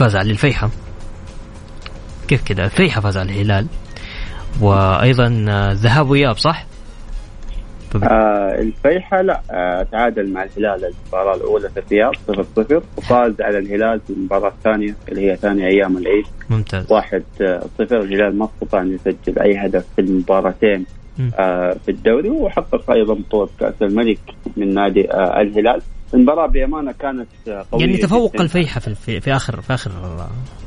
فاز 0.00 0.16
على 0.16 0.30
الفيحة. 0.30 0.70
كيف 2.28 2.44
كذا 2.44 2.64
الفيحة 2.64 3.00
فاز 3.00 3.16
على 3.18 3.32
الهلال. 3.32 3.66
وأيضا 4.60 5.28
ذهاب 5.72 6.10
وإياب 6.10 6.36
صح؟ 6.36 6.66
آه 8.02 8.60
الفيحة 8.60 9.22
لا 9.22 9.40
آه 9.50 9.82
تعادل 9.82 10.32
مع 10.32 10.44
الهلال 10.44 10.84
المباراة 10.84 11.36
الأولى 11.36 11.68
في 11.70 11.80
الرياض 11.80 12.12
0 12.28 12.42
0 12.56 12.82
وفاز 12.96 13.40
على 13.40 13.58
الهلال 13.58 14.00
في 14.06 14.12
المباراة 14.12 14.48
الثانية 14.48 14.94
اللي 15.08 15.30
هي 15.30 15.36
ثاني 15.36 15.66
أيام 15.66 15.96
العيد. 15.96 16.24
ممتاز. 16.50 16.92
1 16.92 17.22
0 17.78 18.00
الهلال 18.00 18.38
ما 18.38 18.44
استطاع 18.54 18.80
أن 18.82 18.94
يسجل 18.94 19.38
أي 19.38 19.56
هدف 19.66 19.84
في 19.96 20.00
المباراتين 20.02 20.86
آه 21.38 21.76
في 21.84 21.90
الدوري 21.90 22.30
وحقق 22.30 22.90
أيضا 22.90 23.14
بطولة 23.14 23.48
كأس 23.60 23.74
الملك 23.82 24.18
من 24.56 24.74
نادي 24.74 25.12
آه 25.12 25.40
الهلال. 25.40 25.82
المباراة 26.14 26.46
بأمانة 26.46 26.92
كانت 26.92 27.28
قوية 27.72 27.84
يعني 27.84 27.96
تفوق 27.96 28.40
الفيحة 28.40 28.80
في, 28.80 29.20
في 29.20 29.32
آخر 29.32 29.60
في 29.60 29.74
آخر 29.74 29.90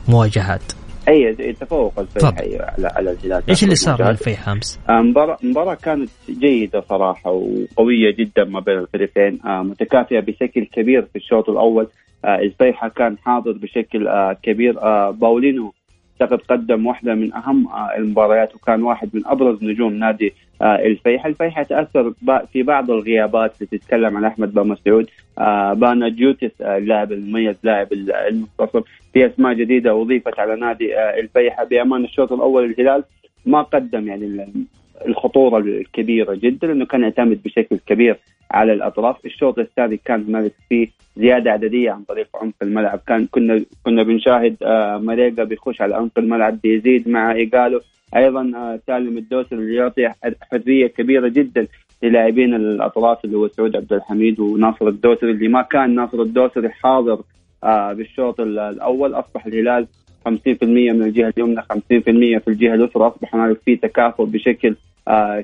مواجهات. 0.07 0.61
أي 1.07 1.53
تفوق 1.53 1.99
الفيحة 1.99 2.33
على 2.37 2.87
على 2.87 3.11
الهلال. 3.11 3.43
إيش 3.49 3.63
اللي 3.63 3.75
صار 3.75 4.09
للفيحة 4.09 4.51
أمس؟ 4.51 4.79
المباراة 4.89 5.37
المباراة 5.43 5.75
كانت 5.75 6.09
جيدة 6.29 6.81
صراحة 6.89 7.31
وقوية 7.31 8.15
جدا 8.19 8.43
ما 8.43 8.59
بين 8.59 8.77
الفريقين. 8.77 9.39
متكافئة 9.45 10.19
بشكل 10.19 10.65
كبير 10.65 11.01
في 11.01 11.15
الشوط 11.15 11.49
الأول. 11.49 11.87
الفيحة 12.25 12.89
كان 12.89 13.17
حاضر 13.17 13.51
بشكل 13.51 14.07
كبير. 14.43 14.73
باولينو 15.11 15.73
اعتقد 16.21 16.41
قدم 16.41 16.85
واحدة 16.85 17.15
من 17.15 17.33
أهم 17.33 17.67
المباريات 17.97 18.55
وكان 18.55 18.83
واحد 18.83 19.09
من 19.13 19.21
أبرز 19.25 19.63
نجوم 19.63 19.93
نادي 19.93 20.33
الفيحة. 20.61 21.29
الفيحة 21.29 21.63
تأثر 21.63 22.13
في 22.53 22.63
بعض 22.63 22.91
الغيابات 22.91 23.53
اللي 23.61 23.77
تتكلم 23.77 24.17
عن 24.17 24.25
أحمد 24.25 24.53
بن 24.53 24.67
مسعود 24.67 25.09
بانا 25.79 26.09
جوتس 26.09 26.61
اللاعب 26.61 27.11
المميز 27.11 27.55
لاعب 27.63 27.87
المنتصف 27.93 28.83
في 29.13 29.25
أسماء 29.25 29.53
جديدة 29.53 30.01
أضيفت 30.01 30.39
على 30.39 30.55
نادي 30.55 30.99
الفيحة 30.99 31.63
بأمان 31.63 32.03
الشوط 32.03 32.31
الأول. 32.33 32.65
الهلال 32.65 33.03
ما 33.45 33.61
قدم 33.61 34.07
يعني 34.07 34.47
الخطورة 35.05 35.57
الكبيرة 35.57 36.33
جدا 36.33 36.67
لأنه 36.67 36.85
كان 36.85 37.03
يعتمد 37.03 37.39
بشكل 37.45 37.79
كبير 37.87 38.17
على 38.51 38.73
الأطراف، 38.73 39.25
الشوط 39.25 39.59
الثاني 39.59 39.97
كان 39.97 40.25
هنالك 40.27 40.53
فيه 40.69 40.87
زيادة 41.17 41.51
عددية 41.51 41.91
عن 41.91 42.03
طريق 42.03 42.27
عمق 42.35 42.53
الملعب، 42.61 42.99
كان 43.07 43.27
كنا 43.31 43.65
كنا 43.83 44.03
بنشاهد 44.03 44.55
آه 44.63 44.97
مريقا 44.97 45.43
بيخش 45.43 45.81
على 45.81 45.95
عمق 45.95 46.11
الملعب 46.17 46.61
بيزيد 46.61 47.09
مع 47.09 47.31
إيجالو، 47.31 47.81
أيضا 48.15 48.51
آه 48.55 48.79
سالم 48.87 49.17
الدوسري 49.17 49.59
اللي 49.59 49.75
يعطي 49.75 50.09
حرية 50.51 50.87
كبيرة 50.87 51.27
جدا 51.27 51.67
للاعبين 52.03 52.53
الأطراف 52.53 53.25
اللي 53.25 53.37
هو 53.37 53.47
سعود 53.47 53.75
عبد 53.75 53.93
الحميد 53.93 54.39
وناصر 54.39 54.87
الدوسري 54.87 55.31
اللي 55.31 55.47
ما 55.47 55.61
كان 55.61 55.95
ناصر 55.95 56.21
الدوسري 56.21 56.69
حاضر 56.69 57.21
آه 57.63 57.93
بالشوط 57.93 58.39
الأول. 58.39 59.13
أصبح 59.13 59.45
الهلال 59.45 59.87
50% 60.27 60.29
من 60.63 61.03
الجهة 61.03 61.33
اليمنى 61.37 61.61
50% 61.61 61.65
في 61.89 62.47
الجهة 62.47 62.73
اليسرى 62.73 63.07
أصبح 63.07 63.35
هنالك 63.35 63.61
في 63.65 63.75
تكافؤ 63.75 64.25
بشكل 64.25 64.75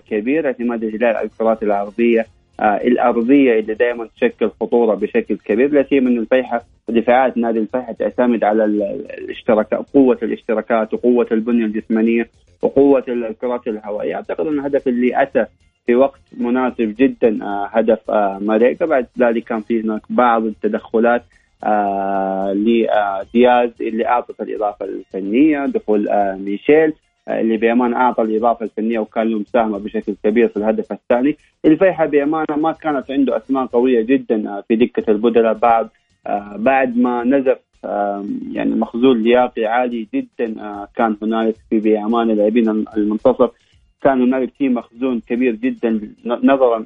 كبير. 0.10 0.46
اعتماد 0.46 0.84
الهلال 0.84 1.16
على 1.16 1.26
الكرات 1.26 1.64
العرضية 1.64 2.26
الأرضية 2.60 3.60
اللي 3.60 3.74
دائما 3.74 4.08
تشكل 4.15 4.50
خطورة 4.62 4.95
بشكل 4.95 5.38
كبير 5.45 5.72
لا 5.72 5.84
سيما 5.84 6.10
انه 6.10 6.22
الفيحة 6.22 6.62
دفاعات 6.89 7.38
نادي 7.38 7.60
الفيحة 7.60 7.91
تعتمد 7.93 8.43
على 8.43 8.65
الاشتراكات 8.65 9.80
قوة 9.93 10.17
الاشتراكات 10.24 10.93
وقوة 10.93 11.28
البنية 11.32 11.65
الجسمانية 11.65 12.30
وقوة 12.62 13.04
الكرات 13.08 13.67
الهوائية. 13.67 14.15
أعتقد 14.15 14.48
أن 14.48 14.60
الهدف 14.60 14.88
اللي 14.88 15.22
أتى 15.22 15.45
في 15.86 15.95
وقت 15.95 16.19
مناسب 16.38 16.95
جدا 17.00 17.43
آه 17.43 17.67
هدف 17.72 18.12
آه 18.12 18.39
ماريكا. 18.41 18.86
بعد 18.86 19.08
ذلك 19.19 19.43
كان 19.43 19.62
في 19.62 19.82
هناك 19.82 20.02
بعض 20.10 20.45
التدخلات 20.45 21.24
آه 21.63 22.54
لدياز 22.54 23.69
اللي 23.82 24.06
أعطت 24.08 24.41
الإضافة 24.41 24.86
الفنية 24.86 25.65
دخول 25.65 26.10
آه 26.10 26.36
ميشيل. 26.36 26.93
اللي 27.30 27.58
بأمانة 27.58 27.98
أعطى 27.98 28.22
الإضافة 28.22 28.65
الفنية 28.65 29.00
وكان 29.00 29.28
له 29.28 29.39
مساهمة 29.39 29.78
بشكل 29.78 30.15
كبير 30.24 30.48
في 30.48 30.58
الهدف 30.58 30.92
الثاني، 30.92 31.38
الفيحة 31.65 32.06
بأمانة 32.06 32.56
ما 32.58 32.72
كانت 32.72 33.12
عنده 33.12 33.38
أسماء 33.38 33.65
قوية 33.65 34.02
جدا 34.02 34.62
في 34.68 34.76
دكة 34.76 35.12
البدلاء 35.12 35.54
بعد 35.54 35.89
بعد 36.56 36.98
ما 36.98 37.24
نزف 37.24 37.60
يعني 38.52 38.76
مخزون 38.76 39.24
لياقي 39.24 39.65
عالي 39.65 40.08
جدا 40.13 40.56
كان 40.96 41.18
هنالك 41.22 41.56
في 41.70 41.80
بأمانة 41.80 42.34
لاعبين 42.34 42.70
المنتصف 42.98 43.52
كان 44.02 44.22
هنالك 44.22 44.54
في 44.58 44.70
مخزون 44.70 45.20
كبير 45.20 45.56
جدا 45.56 46.02
نظرا 46.26 46.86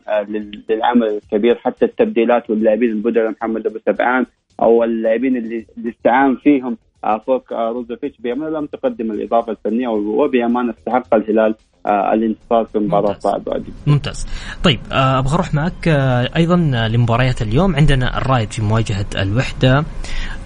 للعمل 0.69 1.07
الكبير. 1.07 1.55
حتى 1.55 1.85
التبديلات 1.85 2.49
واللاعبين 2.49 2.89
البدلاء 2.89 3.31
محمد 3.31 3.67
أبو 3.67 3.79
سبعان 3.85 4.25
أو 4.61 4.83
اللاعبين 4.83 5.37
اللي 5.37 5.65
استعان 5.87 6.35
فيهم 6.35 6.77
فوق 7.25 7.53
روزوفيتش 7.53 8.17
بامانه 8.19 8.59
لم 8.59 8.65
تقدم 8.65 9.11
الإضافة 9.11 9.51
الفنية 9.51 9.87
وبامانه 9.87 10.73
استحق 10.79 11.15
الهلال 11.15 11.55
الانتصار 11.87 12.65
في 12.65 12.79
مباراة 12.79 13.19
صعبه 13.19 13.57
جدا. 13.57 13.73
ممتاز. 13.87 14.27
طيب 14.63 14.79
أبغى 14.91 15.33
أروح 15.35 15.53
معك 15.53 15.87
أيضا 16.35 16.55
لمباريات 16.87 17.41
اليوم 17.41 17.75
عندنا 17.75 18.17
الرايد 18.17 18.51
في 18.51 18.61
مواجهة 18.61 19.05
الوحدة 19.15 19.83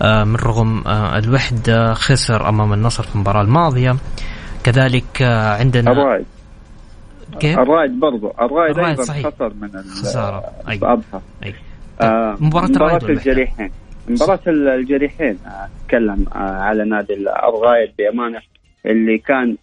من 0.02 0.36
رغم 0.36 0.84
الوحدة 0.88 1.94
خسر 1.94 2.50
أمام 2.50 2.74
النصر 2.74 3.04
في 3.04 3.16
المباراة 3.16 3.42
الماضية 3.42 3.96
كذلك 4.64 5.22
عندنا 5.60 5.92
الرايد 5.92 6.26
كيف؟ 7.40 7.60
الرايد 7.60 8.00
برضو 8.00 8.28
الرايد, 8.42 8.72
الرايد 8.72 8.90
أيضا 8.90 9.04
صحيح. 9.04 9.28
خسر 9.28 9.54
من 9.62 9.70
خسارة 9.82 10.44
أي. 10.70 10.80
أي. 11.44 11.54
آه 12.02 12.38
مباراة 12.40 12.66
الرايد 12.68 13.04
الجريحين 13.04 13.72
مباراة 14.10 14.40
الجريحين 14.48 15.38
أتكلم 15.84 16.26
على 16.36 16.86
نادي 16.86 17.14
الرايد 17.14 17.92
بأمانة 17.98 18.40
اللي 18.86 19.18
كان 19.18 19.58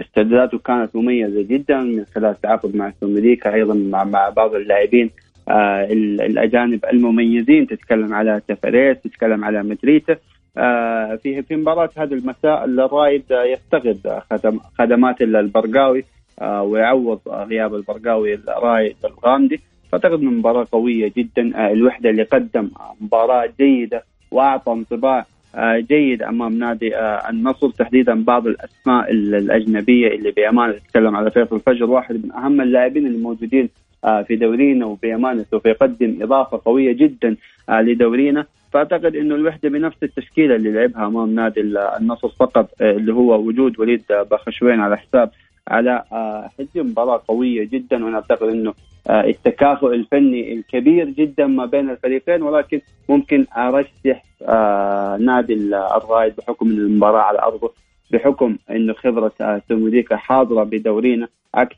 استعداداته 0.00 0.58
كانت 0.58 0.96
مميزة 0.96 1.42
جدا 1.42 1.80
من 1.80 2.04
خلال 2.14 2.30
التعاقد 2.30 2.76
مع 2.76 2.92
سوميديكا 3.00 3.54
أيضا 3.54 3.74
مع, 3.74 4.04
مع 4.04 4.28
بعض 4.28 4.54
اللاعبين 4.54 5.10
آه 5.48 5.84
الأجانب 6.26 6.84
المميزين 6.92 7.66
تتكلم 7.66 8.14
على 8.14 8.40
تفريس 8.48 8.96
تتكلم 9.04 9.44
على 9.44 9.62
مدريتا 9.62 10.16
آه 10.58 11.16
في 11.22 11.42
في 11.42 11.56
مباراة 11.56 11.90
هذا 11.96 12.14
المساء 12.14 12.64
الرايد 12.64 13.24
يفتقد 13.30 14.20
خدم 14.30 14.58
خدمات 14.78 15.22
البرقاوي 15.22 16.04
آه 16.40 16.62
ويعوض 16.62 17.20
غياب 17.28 17.74
البرقاوي 17.74 18.34
الرايد 18.34 18.96
الغامدي. 19.04 19.60
فاعتقد 19.92 20.20
انه 20.20 20.30
مباراة 20.30 20.66
قوية 20.72 21.12
جدا. 21.16 21.52
آه 21.56 21.72
الوحدة 21.72 22.10
اللي 22.10 22.22
قدم 22.22 22.70
مباراة 23.00 23.48
جيدة 23.60 24.04
وأعطى 24.30 24.72
انطباع 24.72 25.26
آه 25.54 25.78
جيد 25.78 26.22
أمام 26.22 26.58
نادي 26.58 26.96
آه 26.96 27.30
النصر 27.30 27.70
تحديدا 27.70 28.24
بعض 28.24 28.46
الأسماء 28.46 29.10
الأجنبية 29.10 30.08
اللي 30.08 30.30
بأمانة 30.30 30.72
تتكلم 30.72 31.16
على 31.16 31.30
فيصل 31.30 31.56
الفجر. 31.56 31.90
واحد 31.90 32.24
من 32.24 32.32
أهم 32.32 32.60
اللاعبين 32.60 33.06
الموجودين 33.06 33.68
في 34.26 34.36
دورينا 34.36 34.86
وبأمانة 34.86 35.44
سوف 35.50 35.66
يقدم 35.66 36.18
إضافة 36.22 36.60
قوية 36.64 36.92
جدا 36.92 37.36
لدورينا. 37.70 38.46
فأعتقد 38.72 39.16
إنه 39.16 39.34
الوحدة 39.34 39.68
بنفس 39.68 39.96
التشكيلة 40.02 40.56
اللي 40.56 40.72
لعبها 40.72 41.06
أمام 41.06 41.34
نادي 41.34 41.60
النصر 42.00 42.28
فقط 42.28 42.70
اللي 42.80 43.12
هو 43.14 43.40
وجود 43.40 43.80
وليد 43.80 44.02
بخشوين 44.30 44.80
على 44.80 44.96
حساب 44.98 45.30
على 45.68 46.04
حجم 46.58 46.86
مباراة 46.86 47.22
قوية 47.28 47.64
جدا 47.64 48.04
وأنا 48.04 48.16
اعتقد 48.16 48.48
انه 48.48 48.74
التكافؤ 49.10 49.92
الفني 49.94 50.52
الكبير 50.52 51.08
جدا 51.08 51.46
ما 51.46 51.66
بين 51.66 51.90
الفريقين 51.90 52.42
ولكن 52.42 52.80
ممكن 53.08 53.46
أرشح 53.56 54.22
نادي 55.20 55.54
الرايد 55.54 56.34
بحكم 56.38 56.70
المباراة 56.70 57.20
على 57.20 57.38
أرضه 57.38 57.72
بحكم 58.12 58.56
إنه 58.70 58.92
خبرة 58.92 59.32
سوموديكا 59.68 60.16
حاضرة 60.16 60.64
بدورينا 60.64 61.28
عكس 61.54 61.76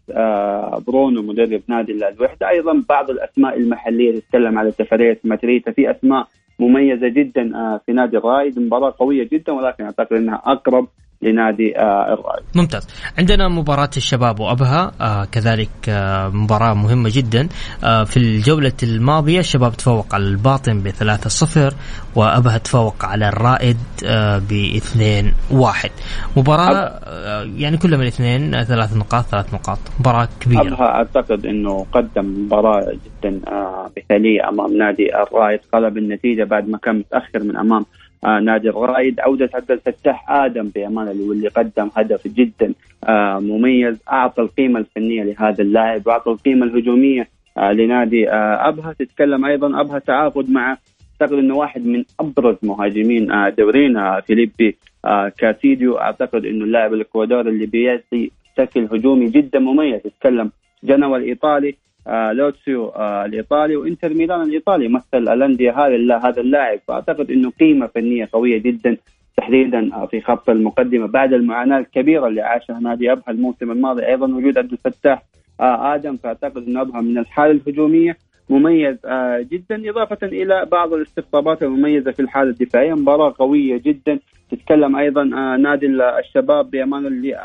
برونو 0.87 1.22
مدرب 1.22 1.62
نادي 1.68 1.92
الوحدة. 2.09 2.48
أيضا 2.48 2.83
بعض 2.88 3.11
الأسماء 3.11 3.57
المحلية 3.59 4.20
تتكلم 4.20 4.59
على 4.59 4.70
تفريس 4.72 5.16
ماتريتا 5.24 5.70
في 5.72 5.90
أسماء 5.90 6.26
مميزة 6.59 7.09
جدا 7.09 7.79
في 7.87 7.92
نادي 7.92 8.16
الرايد 8.16 8.59
مباراة 8.59 8.94
قوية 8.98 9.29
جدا 9.33 9.53
ولكن 9.53 9.85
أعتقد 9.85 10.12
إنها 10.16 10.42
أقرب 10.44 10.88
لنادي 11.30 11.78
آه 11.78 12.12
الرائد. 12.14 12.44
ممتاز. 12.54 12.88
عندنا 13.18 13.48
مباراة 13.48 13.90
الشباب 13.96 14.40
وأبها 14.40 14.92
آه 15.00 15.24
كذلك 15.24 15.68
آه 15.88 16.28
مباراة 16.28 16.74
مهمة 16.74 17.11
جدا 17.12 17.48
آه 17.85 18.04
في 18.04 18.16
الجولة 18.16 18.72
الماضية 18.83 19.38
الشباب 19.40 19.72
تفوق 19.72 20.14
على 20.14 20.24
الباطن 20.24 20.83
بثلاثة 20.83 21.30
صفر 21.30 21.74
وأبها 22.16 22.59
تفوق 22.59 23.04
على 23.04 23.28
الرائد 23.28 23.76
آه 24.06 24.38
باثنين 24.38 25.33
واحد. 25.50 25.90
مباراة 26.37 26.74
آه 27.04 27.42
يعني 27.56 27.76
كلها 27.76 27.96
من 27.96 28.02
الاثنين 28.02 28.64
ثلاث 28.64 28.96
نقاط 28.96 29.24
ثلاث 29.24 29.54
نقاط. 29.54 29.78
مباراة 30.00 30.28
كبيرة. 30.40 30.61
أبها 30.61 30.87
أعتقد 30.87 31.46
أنه 31.46 31.87
قدم 31.92 32.44
مباراة 32.46 32.92
جدا 32.92 33.40
آه 33.48 33.90
مثالية 33.98 34.48
أمام 34.48 34.76
نادي 34.76 35.14
الرائد 35.22 35.61
قلب 35.72 35.98
النتيجة 35.98 36.44
بعد 36.44 36.68
ما 36.68 36.78
كان 36.78 36.98
متأخر 36.98 37.42
من 37.44 37.56
أمام 37.56 37.85
نادي 38.24 38.68
الرائد 38.68 39.20
عودة 39.20 39.50
عبد 39.54 39.70
الفتاح 39.70 40.30
آدم 40.30 40.68
بأمانة 40.74 41.11
واللي 41.28 41.48
قدم 41.48 41.90
هدف 41.96 42.28
جدا 42.28 42.74
آه 43.04 43.38
مميز 43.38 43.98
أعطى 44.12 44.42
القيمة 44.42 44.80
الفنية 44.80 45.22
لهذا 45.22 45.62
اللاعب 45.62 46.06
وأعطى 46.06 46.30
القيمة 46.30 46.66
الهجومية 46.66 47.28
آه 47.59 47.72
لنادي 47.72 48.30
آه 48.30 48.68
أبها. 48.68 48.92
تتكلم 48.92 49.44
أيضا 49.44 49.80
أبها 49.80 49.98
تعاقد 49.98 50.50
مع 50.50 50.76
أعتقد 51.22 51.38
أنه 51.38 51.54
واحد 51.56 51.87
من 51.87 52.04
أبرز 52.20 52.56
مهاجمين 52.62 53.30
آه 53.30 53.48
دورينا 53.48 54.16
آه 54.16 54.20
فيليبي 54.20 54.76
آه 55.04 55.28
كاسيديو 55.38 55.98
أعتقد 55.98 56.44
أنه 56.44 56.64
اللاعب 56.64 56.94
الإكوادوري 56.94 57.50
اللي 57.50 57.66
بيعطي 57.66 58.30
شكل 58.59 58.85
هجومي 58.92 59.26
جدا 59.26 59.59
مميز. 59.59 60.00
تتكلم 60.02 60.50
جنوى 60.85 61.18
الإيطالي 61.18 61.68
آه 61.68 61.89
لوتسيو 62.11 62.88
آه 62.88 63.25
الإيطالي 63.25 63.77
وإنتر 63.77 64.14
ميلان 64.14 64.42
الإيطالي 64.42 64.88
مثل 64.88 65.05
الأندية 65.33 65.70
هذا 65.87 66.16
هذا 66.16 66.40
اللاعب 66.40 66.79
فاعتقد 66.88 67.31
إنه 67.31 67.51
قيمة 67.51 67.87
فنية 67.87 68.29
قوية 68.33 68.59
جدا 68.59 68.96
تحديدا 69.37 69.94
آه 69.94 70.07
في 70.07 70.20
خط 70.20 70.51
المقدمة 70.51 71.07
بعد 71.07 71.33
المعاناة 71.33 71.79
الكبيرة 71.79 72.27
اللي 72.27 72.40
عاشها 72.40 72.81
نادي 72.81 73.12
أبها 73.12 73.25
الموسم 73.31 73.70
الماضي. 73.70 74.07
أيضا 74.07 74.27
وجود 74.27 74.59
عبد 74.59 74.73
الفتاح 74.73 75.23
آه 75.61 75.94
آدم 75.94 76.16
فأعتقد 76.16 76.66
إنه 76.68 76.81
أبها 76.81 77.01
من 77.01 77.18
الحالة 77.18 77.51
الهجومية 77.53 78.16
مميز 78.51 78.96
آه 79.07 79.46
جدا 79.53 79.90
إضافة 79.90 80.27
إلى 80.27 80.66
بعض 80.73 80.92
الاستقطابات 80.94 81.62
المميزة 81.62 82.11
في 82.11 82.20
الحالة 82.23 82.51
الدفاعية. 82.51 82.94
مباراة 82.94 83.35
قوية 83.38 83.77
جدا. 83.85 84.18
تتكلم 84.51 84.96
أيضا 84.96 85.23
آه 85.23 85.57
نادي 85.57 85.87
الشباب 85.87 86.70
بأمان 86.70 87.07
اللي 87.07 87.38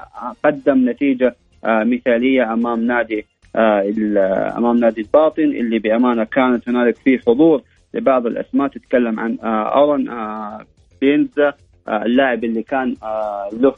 قدم 0.43 0.89
نتيجة 0.89 1.35
آه 1.65 1.83
مثالية 1.83 2.53
أمام 2.53 2.79
نادي 2.87 3.19
آه 3.19 3.34
أمام 4.57 4.77
نادي 4.77 5.01
الباطن 5.01 5.43
اللي 5.43 5.79
بأمانة 5.79 6.23
كانت 6.23 6.69
هنالك 6.69 6.95
فيه 6.95 7.19
حضور 7.27 7.61
لبعض 7.93 8.25
الأسماء 8.25 8.67
تتكلم 8.67 9.19
عن 9.19 9.37
آه 9.43 9.75
أورن 9.77 10.09
آه 10.09 10.65
بينزا 11.01 11.53
اللاعب 11.89 12.43
اللي 12.43 12.63
كان 12.63 12.95
له 13.53 13.73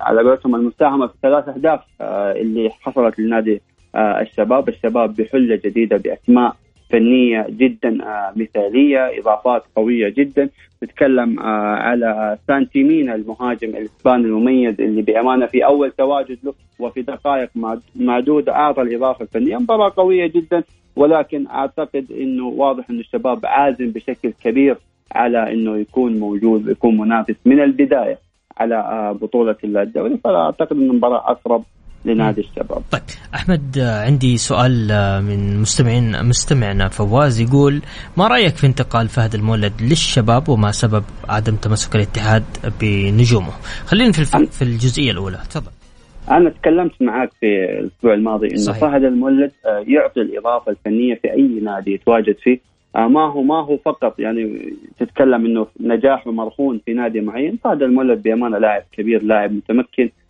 على 0.00 0.22
قولتهم 0.22 0.54
المساهمة 0.54 1.06
في 1.06 1.14
ثلاث 1.22 1.48
أهداف 1.48 1.80
اللي 2.00 2.70
حصلت 2.70 3.18
لنادي 3.18 3.62
الشباب، 3.96 4.68
الشباب 4.68 5.14
بحلة 5.14 5.60
جديدة 5.64 5.96
بأسماء 5.96 6.56
فنية 6.90 7.46
جدا 7.50 7.98
مثالية، 8.36 9.18
إضافات 9.20 9.62
قوية 9.76 10.08
جدا، 10.08 10.48
تتكلم 10.80 11.40
على 11.40 12.38
سانتيمينا 12.48 13.14
المهاجم 13.14 13.68
الإسباني 13.68 14.24
المميز 14.24 14.80
اللي 14.80 15.02
بأمانة 15.02 15.46
في 15.46 15.64
أول 15.64 15.90
تواجد 15.90 16.38
له 16.44 16.54
وفي 16.78 17.02
دقائق 17.02 17.50
معدوده 17.96 18.52
أعطى 18.54 18.82
الإضافة 18.82 19.22
الفنية، 19.22 19.56
مباراة 19.56 19.92
قوية 19.96 20.26
جدا 20.26 20.62
ولكن 20.96 21.46
أعتقد 21.46 22.06
إنه 22.20 22.46
واضح 22.46 22.90
انه 22.90 23.00
الشباب 23.00 23.46
عازم 23.46 23.90
بشكل 23.90 24.32
كبير 24.44 24.76
على 25.12 25.52
إنه 25.52 25.76
يكون 25.76 26.18
موجود 26.18 26.68
ويكون 26.68 26.96
منافس 26.96 27.34
من 27.44 27.60
البداية 27.60 28.18
على 28.58 29.14
بطولة 29.22 29.56
الدوري. 29.64 30.18
فأعتقد 30.24 30.76
إن 30.76 30.90
المباراة 30.90 31.30
أقرب 31.30 31.64
لنادي 32.06 32.40
الشباب. 32.40 32.82
طيب 32.90 33.02
أحمد 33.34 33.78
عندي 33.78 34.36
سؤال 34.36 34.88
من 35.22 35.60
مستمعين 35.60 36.24
مستمعنا 36.24 36.88
فواز 36.88 37.40
يقول 37.40 37.82
ما 38.16 38.28
رأيك 38.28 38.56
في 38.56 38.66
انتقال 38.66 39.08
فهد 39.08 39.34
المولد 39.34 39.72
للشباب 39.82 40.48
وما 40.48 40.70
سبب 40.72 41.04
عدم 41.28 41.56
تمسك 41.56 41.96
الاتحاد 41.96 42.44
بنجومه؟ 42.80 43.52
خلينا 43.86 44.12
في 44.12 44.24
في 44.46 44.62
الجزئية 44.62 45.10
الأولى 45.10 45.38
تفضل. 45.50 45.70
أنا 46.30 46.50
تكلمت 46.50 47.02
معك 47.02 47.30
في 47.40 47.46
الأسبوع 47.80 48.14
الماضي 48.14 48.46
إنه 48.46 48.56
صحيح. 48.56 48.80
فهد 48.80 49.04
المولد 49.04 49.52
يعطي 49.86 50.20
الإضافة 50.20 50.72
الفنية 50.72 51.14
في 51.14 51.32
أي 51.32 51.60
نادي 51.62 51.92
يتواجد 51.92 52.36
فيه 52.42 52.58
ما 52.96 53.32
هو 53.32 53.42
ما 53.42 53.64
هو 53.64 53.76
فقط 53.76 54.20
يعني 54.20 54.72
تتكلم 54.98 55.46
إنه 55.46 55.66
نجاحه 55.80 56.30
مرهون 56.30 56.80
في 56.86 56.92
نادي 56.92 57.20
معين 57.20 57.58
فهد 57.64 57.82
المولد 57.82 58.22
بأمانة 58.22 58.58
لاعب 58.58 58.82
كبير 58.92 59.22
لاعب 59.22 59.52
متمكن 59.52 60.04
آه 60.04 60.25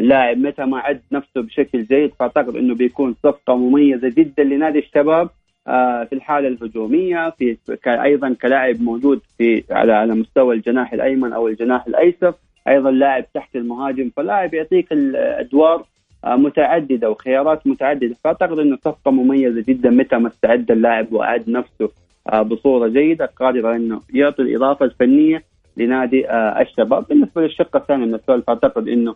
لاعب 0.00 0.38
متى 0.38 0.64
ما 0.64 0.78
عد 0.78 1.00
نفسه 1.12 1.40
بشكل 1.42 1.84
جيد 1.84 2.12
فأعتقد 2.18 2.56
إنه 2.56 2.74
بيكون 2.74 3.14
صفقة 3.22 3.56
مميزة 3.56 4.08
جدا 4.08 4.44
لنادي 4.44 4.78
الشباب 4.78 5.28
آه 5.68 6.04
في 6.04 6.14
الحالة 6.14 6.48
الهجومية 6.48 7.30
في 7.30 7.56
أيضا 7.86 8.36
كلاعب 8.42 8.82
موجود 8.82 9.20
في 9.38 9.64
على 9.70 9.92
على 9.92 10.14
مستوى 10.14 10.54
الجناح 10.54 10.92
الأيمن 10.92 11.32
أو 11.32 11.48
الجناح 11.48 11.86
الأيسر 11.86 12.34
أيضا 12.68 12.90
لاعب 12.90 13.24
تحت 13.34 13.56
المهاجم 13.56 14.10
فلاعب 14.16 14.54
يعطيك 14.54 14.92
الادوار 14.92 15.84
آه 16.24 16.36
متعددة 16.36 17.10
وخيارات 17.10 17.66
متعددة 17.66 18.14
فأعتقد 18.24 18.58
إنه 18.58 18.78
صفقة 18.84 19.10
مميزة 19.10 19.64
جدا 19.68 19.90
متى 19.90 20.16
ما 20.18 20.28
استعد 20.28 20.70
اللاعب 20.70 21.12
وأعد 21.12 21.50
نفسه 21.50 21.90
بصورة 22.42 22.88
جيدة 22.88 23.26
قادر 23.26 23.76
إنه 23.76 24.00
يعطي 24.14 24.42
الإضافة 24.42 24.84
الفنية 24.84 25.42
لنادي 25.76 26.30
الشباب. 26.32 27.04
بالنسبة 27.08 27.42
للشق 27.42 27.76
الثاني 27.76 28.06
من 28.06 28.14
السؤال 28.14 28.42
فاعتقد 28.42 28.88
إنه 28.88 29.14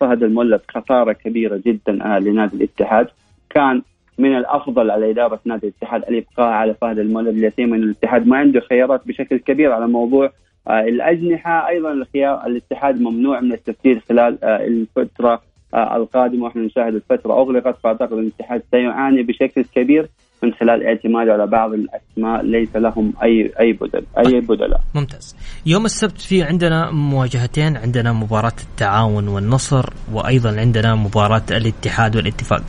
فهد 0.00 0.22
المولد 0.22 0.60
خسارة 0.68 1.12
كبيرة 1.12 1.60
جدا 1.66 1.92
لنادي 2.20 2.56
الاتحاد. 2.56 3.06
كان 3.50 3.82
من 4.18 4.36
الأفضل 4.36 4.90
على 4.90 5.10
إدارة 5.10 5.40
نادي 5.44 5.66
الاتحاد 5.66 6.02
الابقاء 6.08 6.48
على 6.48 6.74
فهد 6.74 6.98
المولد 6.98 7.34
لسيما 7.34 7.76
ان 7.76 7.82
الاتحاد. 7.82 8.26
ما 8.26 8.36
عنده 8.36 8.60
خيارات 8.60 9.08
بشكل 9.08 9.36
كبير 9.36 9.72
على 9.72 9.86
موضوع 9.86 10.30
الأجنحة. 10.70 11.68
أيضا 11.68 11.92
الخيار 11.92 12.46
الاتحاد 12.46 13.00
ممنوع 13.00 13.40
من 13.40 13.52
التسجيل 13.52 14.00
خلال 14.08 14.44
الفترة 14.44 15.42
القادمة. 15.74 16.44
وإحنا 16.44 16.62
نشاهد 16.62 16.94
الفترة 16.94 17.32
أغلقت. 17.32 17.76
فأعتقد 17.82 18.12
الاتحاد 18.12 18.62
سيعاني 18.70 19.22
بشكل 19.22 19.64
كبير. 19.74 20.08
من 20.42 20.52
خلال 20.54 20.86
اعتماده 20.86 21.32
على 21.32 21.46
بعض 21.46 21.70
الأسماء 21.72 22.42
ليس 22.42 22.76
لهم 22.76 23.12
اي 23.22 23.52
أي 23.60 23.72
بدل 23.72 24.04
أي 24.18 24.40
بدلاء. 24.40 24.80
ممتاز. 24.94 25.36
يوم 25.66 25.84
السبت 25.84 26.20
في 26.20 26.42
عندنا 26.42 26.90
مواجهتين 26.90 27.76
عندنا 27.76 28.12
مباراة 28.12 28.52
التعاون 28.62 29.28
والنصر 29.28 29.90
وأيضا 30.12 30.60
عندنا 30.60 30.94
مباراة 30.94 31.42
الاتحاد 31.50 32.16
والاتفاق. 32.16 32.62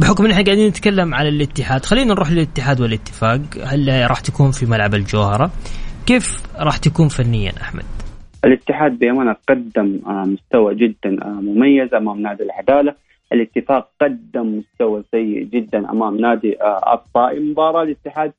بحكم 0.00 0.24
إن 0.24 0.30
إحنا 0.30 0.44
قاعدين 0.44 0.68
نتكلم 0.68 1.14
على 1.14 1.28
الاتحاد 1.28 1.84
خلينا 1.84 2.14
نروح 2.14 2.32
للاتحاد 2.32 2.80
والاتفاق 2.80 3.40
هل 3.64 4.06
راح 4.10 4.20
تكون 4.20 4.50
في 4.50 4.66
ملعب 4.66 4.94
الجوهرة؟ 4.94 5.50
كيف 6.06 6.42
راح 6.56 6.76
تكون 6.76 7.08
فنيا 7.08 7.52
أحمد؟ 7.62 7.84
الاتحاد 8.44 8.98
بأمانة 8.98 9.36
قدم 9.48 10.00
مستوى 10.06 10.74
جدا 10.74 11.10
مميز 11.24 11.94
أمام 11.94 12.20
نادي 12.20 12.42
العدالة 12.42 12.94
الاتفاق 13.32 13.90
قدم 14.00 14.58
مستوى 14.58 15.02
سيء 15.10 15.42
جدا 15.42 15.90
أمام 15.90 16.16
نادي 16.16 16.56
الطائي 16.92 17.40
مباراة 17.40 17.82
الاتحاد 17.82 18.32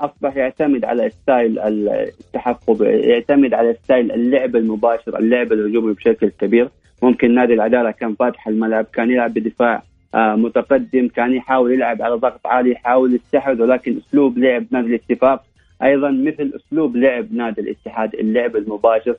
أصبح 0.00 0.36
يعتمد 0.36 0.84
على 0.84 1.10
style 1.10 1.58
التحفظ 1.58 2.82
يعتمد 2.82 3.54
على 3.54 3.74
style 3.74 4.12
اللعب 4.12 4.56
المباشر 4.56 5.18
اللعب 5.18 5.52
الهجومي 5.52 5.92
بشكل 5.92 6.28
كبير. 6.28 6.68
ممكن 7.02 7.34
نادي 7.34 7.54
العدالة 7.54 7.90
كان 7.90 8.14
فاتح 8.14 8.48
الملعب 8.48 8.84
كان 8.84 9.10
يلعب 9.10 9.34
بدفاع 9.34 9.82
متقدم 10.14 11.08
كان 11.08 11.32
يحاول 11.32 11.72
يلعب 11.72 12.02
على 12.02 12.14
ضغط 12.14 12.46
عالي 12.46 12.70
يحاول 12.70 13.14
يستحوذ 13.14 13.62
ولكن 13.62 13.96
أسلوب 13.96 14.38
لعب 14.38 14.66
نادي 14.70 14.86
الاتفاق 14.86 15.44
أيضا 15.82 16.10
مثل 16.10 16.52
أسلوب 16.56 16.96
لعب 16.96 17.32
نادي 17.32 17.60
الاتحاد 17.60 18.14
اللعب 18.14 18.56
المباشر. 18.56 19.10
آه 19.10 19.16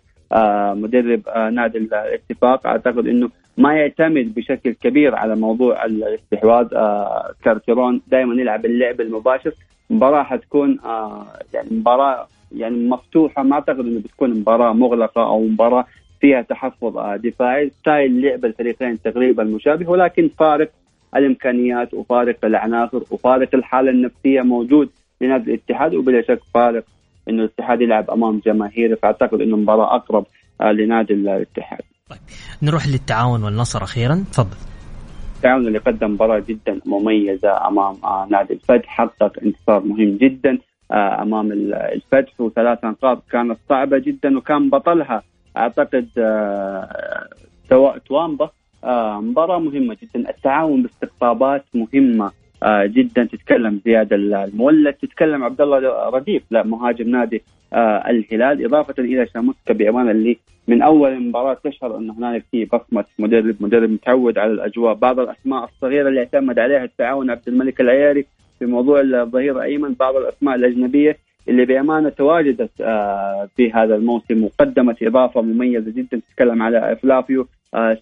مدرب 0.75 1.21
آه 1.27 1.49
نادي 1.49 1.77
الاتفاق. 1.77 2.67
أعتقد 2.67 3.07
إنه 3.07 3.29
ما 3.57 3.73
يعتمد 3.73 4.33
بشكل 4.35 4.71
كبير 4.71 5.15
على 5.15 5.35
موضوع 5.35 5.85
الاستحواذ. 5.85 6.73
آه 6.73 7.33
كارتيرون 7.43 8.01
دائما 8.07 8.41
يلعب 8.41 8.65
اللعب 8.65 9.01
المباشر. 9.01 9.51
مباراة 9.89 10.23
حتكون 10.23 10.79
يعني 11.53 11.67
مباراة 11.71 12.27
يعني 12.55 12.89
مفتوحة. 12.89 13.43
ما 13.43 13.53
أعتقد 13.55 13.79
إنه 13.79 13.99
بتكون 13.99 14.29
مباراة 14.29 14.73
مغلقة 14.73 15.27
أو 15.27 15.43
مباراة 15.43 15.85
فيها 16.21 16.41
تحفظ 16.41 16.97
دفاعي. 17.23 17.69
ستايل 17.69 18.21
لعب 18.21 18.45
الفريقين 18.45 19.01
تقريبا 19.01 19.43
مشابه 19.43 19.89
ولكن 19.89 20.29
فارق 20.39 20.69
الإمكانيات 21.15 21.93
وفارق 21.93 22.45
العناصر 22.45 23.01
وفارق 23.11 23.49
الحالة 23.55 23.91
النفسية 23.91 24.41
موجود 24.41 24.89
لنادي 25.21 25.53
الاتحاد 25.53 25.95
وبلا 25.95 26.21
شك 26.21 26.39
فارق 26.53 26.83
إنه 27.29 27.43
الاتحاد 27.43 27.81
يلعب 27.81 28.09
أمام 28.09 28.41
جماهيره 28.45 28.95
فأعتقد 28.95 29.41
إنه 29.41 29.57
مباراة 29.57 29.95
أقرب 29.95 30.25
لنادي 30.61 31.13
الاتحاد. 31.13 31.81
طيب 32.09 32.19
نروح 32.61 32.87
للتعاون 32.87 33.43
والنصر 33.43 33.83
أخيرا 33.83 34.23
تفضل. 34.31 34.57
التعاون 35.35 35.67
اللي 35.67 35.79
قدم 35.79 36.11
مباراة 36.11 36.43
جدا 36.47 36.79
مميزة 36.85 37.67
أمام 37.67 37.95
نادي 38.29 38.53
الفتح 38.53 38.87
حقق 38.87 39.33
انتصار 39.43 39.79
مهم 39.79 40.17
جدا 40.17 40.57
أمام 40.93 41.51
الفتح 41.51 42.41
وثلاث 42.41 42.85
نقاط 42.85 43.23
كانت 43.31 43.57
صعبة 43.69 43.97
جدا 43.97 44.37
وكان 44.37 44.69
بطلها 44.69 45.23
أعتقد 45.57 46.07
توامبا 48.07 48.49
مباراة 49.19 49.59
مهمة 49.59 49.97
جدا 50.03 50.29
التعاون 50.29 50.81
باستقطابات 50.81 51.65
مهمة 51.73 52.31
جدا 52.67 53.23
تتكلم 53.23 53.81
زياد 53.85 54.13
المولد. 54.13 54.93
تتكلم 54.93 55.43
عبد 55.43 55.61
الله 55.61 56.09
رديف 56.09 56.43
لا 56.51 56.63
مهاجم 56.63 57.09
نادي 57.09 57.43
الهلال 58.09 58.65
إضافة 58.65 59.03
إلى 59.03 59.27
شاموسكا 59.33 59.73
بامان 59.73 60.09
اللي 60.09 60.37
من 60.67 60.81
أول 60.81 61.19
مباراة 61.19 61.57
تشعر 61.63 61.97
انه 61.97 62.13
هنالك 62.13 62.43
في 62.51 62.65
بصمة 62.65 63.05
مدرب 63.19 63.55
مدرب 63.59 63.89
متعود 63.89 64.37
على 64.37 64.51
الأجواء. 64.51 64.93
بعض 64.93 65.19
الأسماء 65.19 65.63
الصغيرة 65.63 66.09
اللي 66.09 66.19
اعتمد 66.19 66.59
عليها 66.59 66.83
التعاون 66.83 67.29
عبد 67.29 67.47
الملك 67.47 67.81
العياري 67.81 68.25
في 68.59 68.65
موضوع 68.65 69.01
الظهير 69.01 69.57
الايمن 69.57 69.93
بعض 69.93 70.15
الأسماء 70.15 70.55
الأجنبية 70.55 71.17
اللي 71.49 71.65
بأمانة 71.65 72.09
تواجدت 72.09 72.81
آه، 72.81 73.49
في 73.55 73.71
هذا 73.71 73.95
الموسم 73.95 74.43
وقدمت 74.43 75.03
إضافة 75.03 75.41
مميزة 75.41 75.91
جدا. 75.91 76.21
تتكلم 76.29 76.61
على 76.61 76.97
فلافيو 77.01 77.41
آه، 77.41 77.47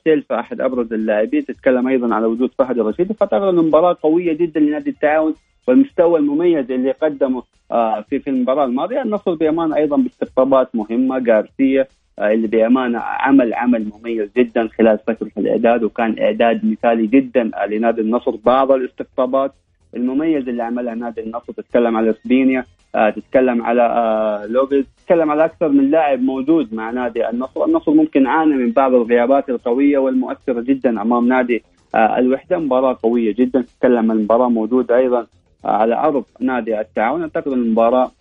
سيلفا 0.04 0.40
أحد 0.40 0.62
أبرز 0.62 0.94
اللاعبين 0.94 1.46
تتكلم 1.46 1.88
أيضا 1.88 2.16
على 2.16 2.26
وجود 2.26 2.52
فهد 2.60 2.80
الرشيد. 2.80 3.12
فأعتقد 3.12 3.42
انه 3.42 3.62
مباراه 3.62 3.98
قوية 4.04 4.34
جدا 4.34 4.60
لنادي 4.60 4.90
التعاون 4.90 5.34
والمستوى 5.68 6.20
المميز 6.20 6.72
اللي 6.72 6.92
قدمه 6.92 7.44
آه، 7.72 8.02
في 8.02 8.20
في 8.20 8.30
المباراة 8.30 8.66
الماضية. 8.66 9.02
النصر 9.02 9.34
بأمانة 9.34 9.76
أيضا 9.76 9.98
باستقطابات 9.98 10.76
مهمة. 10.76 11.20
جارسيا 11.20 11.88
اللي 12.20 12.48
بأمانة 12.48 13.00
عمل 13.00 13.54
عمل 13.54 13.90
مميز 13.94 14.30
جدا 14.38 14.68
خلال 14.78 15.00
فترة 15.08 15.32
الإعداد 15.38 15.84
وكان 15.84 16.20
إعداد 16.20 16.66
مثالي 16.66 17.08
جدا 17.08 17.52
لنادي 17.70 18.02
النصر. 18.02 18.36
بعض 18.46 18.72
الاستقطابات 18.72 19.54
المميز 19.96 20.50
اللي 20.50 20.64
عملها 20.64 20.96
نادي 20.96 21.22
النصر 21.22 21.54
تتكلم 21.54 21.98
على 21.98 22.14
سبينيا. 22.14 22.60
آه 22.60 22.83
تتكلم 22.94 23.62
على 23.62 23.82
آه 23.82 24.46
لوبيز 24.46 24.86
تتكلم 24.98 25.32
على 25.32 25.46
أكثر 25.46 25.70
من 25.70 25.92
لاعب 25.92 26.20
موجود 26.22 26.74
مع 26.74 26.92
نادي 26.92 27.30
النصر 27.30 27.66
النصر 27.66 27.92
ممكن 27.94 28.28
عانى 28.28 28.56
من 28.56 28.72
بعض 28.72 28.94
الغيابات 28.94 29.50
القوية 29.50 29.98
والمؤثرة 29.98 30.62
جدا 30.62 31.02
أمام 31.02 31.28
نادي 31.28 31.64
آه 31.96 32.20
الوحدة 32.20 32.58
مباراة 32.60 32.98
قوية 33.04 33.34
جدا 33.34 33.62
تتكلم 33.62 34.12
المباراه 34.12 34.50
موجودة 34.50 34.98
أيضا 34.98 35.28
آه 35.66 35.68
على 35.68 35.96
أرض 35.96 36.24
نادي 36.40 36.80
التعاون. 36.80 37.22
أعتقد 37.22 37.52
المباراة 37.52 38.12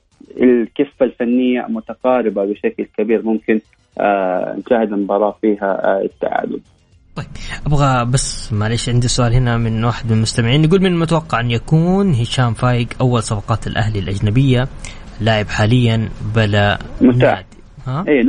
الكفة 0.41 1.07
الفنية 1.07 1.67
متقاربة 1.69 2.45
بشكل 2.45 2.85
كبير 2.99 3.23
ممكن 3.23 3.61
آه 4.01 4.57
نشاهد 4.67 4.93
المباراة 4.93 5.37
فيها 5.41 5.99
آه 5.99 6.03
التعادل. 6.03 6.61
طيب 7.17 7.27
أبغى 7.67 8.05
بس 8.13 8.53
معلش 8.53 8.89
عندي 8.89 9.09
سؤال 9.09 9.33
هنا 9.33 9.57
من 9.57 9.85
واحد 9.85 10.07
من 10.07 10.17
المستمعين. 10.17 10.65
يقول 10.65 10.81
من 10.81 10.87
المتوقع 10.87 11.41
أن 11.41 11.51
يكون 11.51 12.11
هشام 12.11 12.55
فايق 12.55 12.89
أول 13.01 13.23
صفقات 13.23 13.67
الأهلي 13.67 13.99
الأجنبية؟ 13.99 14.69
لاعب 15.21 15.47
حاليا 15.47 16.09
بلا 16.37 16.79
متاح. 17.01 17.45
ها؟ 17.87 18.05
اي 18.09 18.23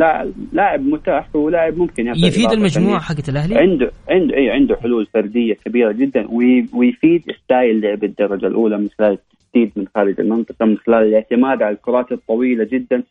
لاعب 0.54 0.82
متاح 0.82 1.36
ولاعب 1.36 1.78
ممكن 1.78 2.08
يفيد 2.08 2.52
المجموعة 2.52 3.00
حقت 3.00 3.30
الأهلي؟ 3.30 3.56
عنده 3.58 3.92
عنده 4.10 4.36
اي 4.38 4.50
عنده 4.50 4.76
حلول 4.76 5.08
فردية 5.14 5.54
كبيرة 5.66 5.92
جدا 5.92 6.28
ويفيد 6.74 7.24
style 7.44 7.82
لعب 7.82 8.04
الدرجة 8.04 8.48
الأولى 8.48 8.78
من 8.78 8.90
خلال 9.00 9.12
التسديد 9.12 9.72
من 9.76 9.88
خارج 9.96 10.20
المنطقة 10.20 10.66
من 10.66 10.78
خلال 10.78 11.08
الاعتماد 11.08 11.62
على 11.62 11.76
الكرات 11.76 12.12
الطويلة 12.12 12.68
جدا 12.72 13.04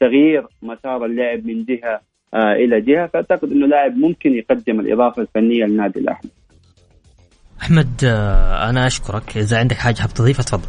تغيير 0.00 0.46
مسار 0.62 1.04
اللعب 1.04 1.46
من 1.46 1.64
جهة 1.64 2.00
إلى 2.34 2.80
جهة 2.80 3.06
فأعتقد 3.06 3.52
إنه 3.52 3.66
لاعب 3.66 3.96
ممكن 3.96 4.32
يقدم 4.32 4.80
الإضافة 4.80 5.22
الفنية 5.22 5.64
للنادي 5.64 6.00
الأهلي. 6.00 6.30
أحمد 7.62 8.04
آه 8.04 8.70
أنا 8.70 8.86
أشكرك. 8.86 9.36
إذا 9.36 9.58
عندك 9.58 9.76
حاجة 9.76 10.00
حاب 10.00 10.10
تضيفها 10.10 10.42
تفضل. 10.42 10.68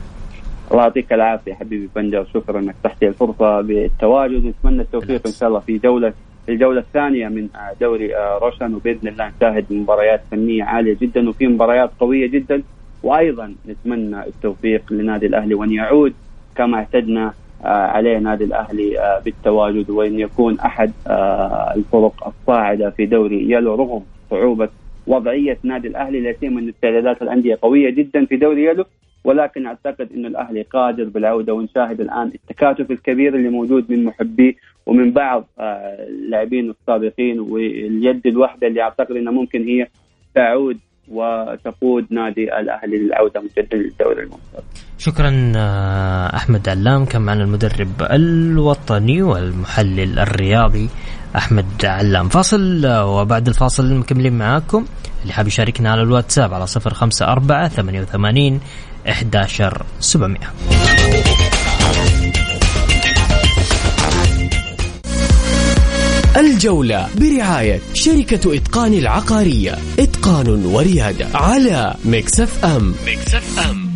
الله 0.71 0.83
يعطيك 0.83 1.13
العافية 1.13 1.53
حبيبي 1.53 1.89
بندر 1.95 2.25
شكرا 2.33 2.59
إنك 2.59 2.75
أتحت 2.83 3.03
الفرصة 3.03 3.61
بالتواجد. 3.61 4.45
ونتمنى 4.45 4.81
التوفيق 4.81 5.27
إن 5.27 5.33
شاء 5.33 5.49
الله 5.49 5.59
في 5.59 5.77
جولة 5.77 6.13
الجولة 6.49 6.79
الثانية 6.79 7.27
من 7.27 7.47
آه، 7.55 7.75
دوري 7.81 8.15
آه، 8.15 8.37
روشن. 8.37 8.73
وبإذن 8.73 9.07
الله 9.07 9.31
نشاهد 9.37 9.65
مباريات 9.73 10.21
فنية 10.31 10.63
عالية 10.63 10.97
جدا 11.01 11.29
وفي 11.29 11.47
مباريات 11.47 11.91
قوية 11.99 12.27
جدا. 12.27 12.63
وأيضا 13.03 13.55
نتمنى 13.67 14.27
التوفيق 14.27 14.93
لنادي 14.93 15.25
الأهلي 15.25 15.53
وأن 15.53 15.71
يعود 15.71 16.13
كما 16.55 16.77
اعتدنا 16.77 17.25
آه، 17.27 17.33
عليه 17.63 18.17
نادي 18.17 18.43
الاهلي 18.43 18.99
آه، 18.99 19.19
بالتواجد 19.19 19.89
وإن 19.89 20.19
يكون 20.19 20.59
أحد 20.59 20.91
آه، 21.07 21.73
الفرق 21.75 22.27
الصاعدة 22.27 22.89
في 22.89 23.05
دوري 23.05 23.51
يلو 23.51 23.75
رغم 23.75 24.03
صعوبة 24.29 24.69
وضعية 25.07 25.57
نادي 25.63 25.87
الأهلي 25.87 26.19
لا 26.19 26.33
سيما 26.39 26.59
إن 26.59 26.69
استعدادات 26.69 27.21
الأندية 27.21 27.57
قوية 27.61 27.89
جدا 27.89 28.25
في 28.25 28.35
دوري 28.35 28.65
يلو. 28.65 28.85
ولكن 29.23 29.65
أعتقد 29.65 30.09
انه 30.15 30.27
الأهلي 30.27 30.61
قادر 30.61 31.03
بالعودة 31.03 31.53
ونشاهد 31.53 32.01
الآن 32.01 32.31
التكاتف 32.35 32.91
الكبير 32.91 33.35
اللي 33.35 33.49
موجود 33.49 33.91
من 33.91 34.05
محبيه 34.05 34.53
ومن 34.85 35.11
بعض 35.11 35.47
اللاعبين 35.59 36.69
السابقين 36.69 37.39
واليد 37.39 38.27
الواحدة 38.27 38.67
اللي 38.67 38.81
أعتقد 38.81 39.15
إنها 39.15 39.33
ممكن 39.33 39.63
هي 39.63 39.87
تعود 40.35 40.77
وتقود 41.11 42.05
نادي 42.09 42.43
الأهلي 42.59 42.97
للعودة 42.97 43.41
مجددا 43.41 43.77
للدوري 43.77 44.23
الممتاز. 44.23 44.63
شكرا 44.97 45.51
آه، 45.55 46.35
أحمد 46.35 46.69
علام 46.69 47.05
كان 47.05 47.21
معنا 47.21 47.43
المدرب 47.43 48.01
الوطني 48.01 49.21
والمحلل 49.21 50.19
الرياضي 50.19 50.89
أحمد 51.35 51.85
علام. 51.85 52.29
فاصل 52.29 52.85
آه، 52.85 53.05
وبعد 53.05 53.47
الفاصل 53.47 53.95
مكملين 53.95 54.37
معاكم. 54.37 54.85
اللي 55.21 55.33
حاب 55.33 55.47
يشاركنا 55.47 55.91
على 55.91 56.01
الواتساب 56.01 56.53
على 56.53 56.67
054 56.67 57.69
88 57.69 58.59
11700 59.07 60.39
الجولة 66.41 67.07
برعاية 67.17 67.79
شركة 67.93 68.55
إتقان 68.55 68.93
العقارية. 68.93 69.77
إتقان 69.99 70.65
وريادة 70.65 71.27
على 71.33 71.95
Mix 72.05 72.65
FM. 72.65 72.95
Mix 73.07 73.59
FM. 73.59 73.91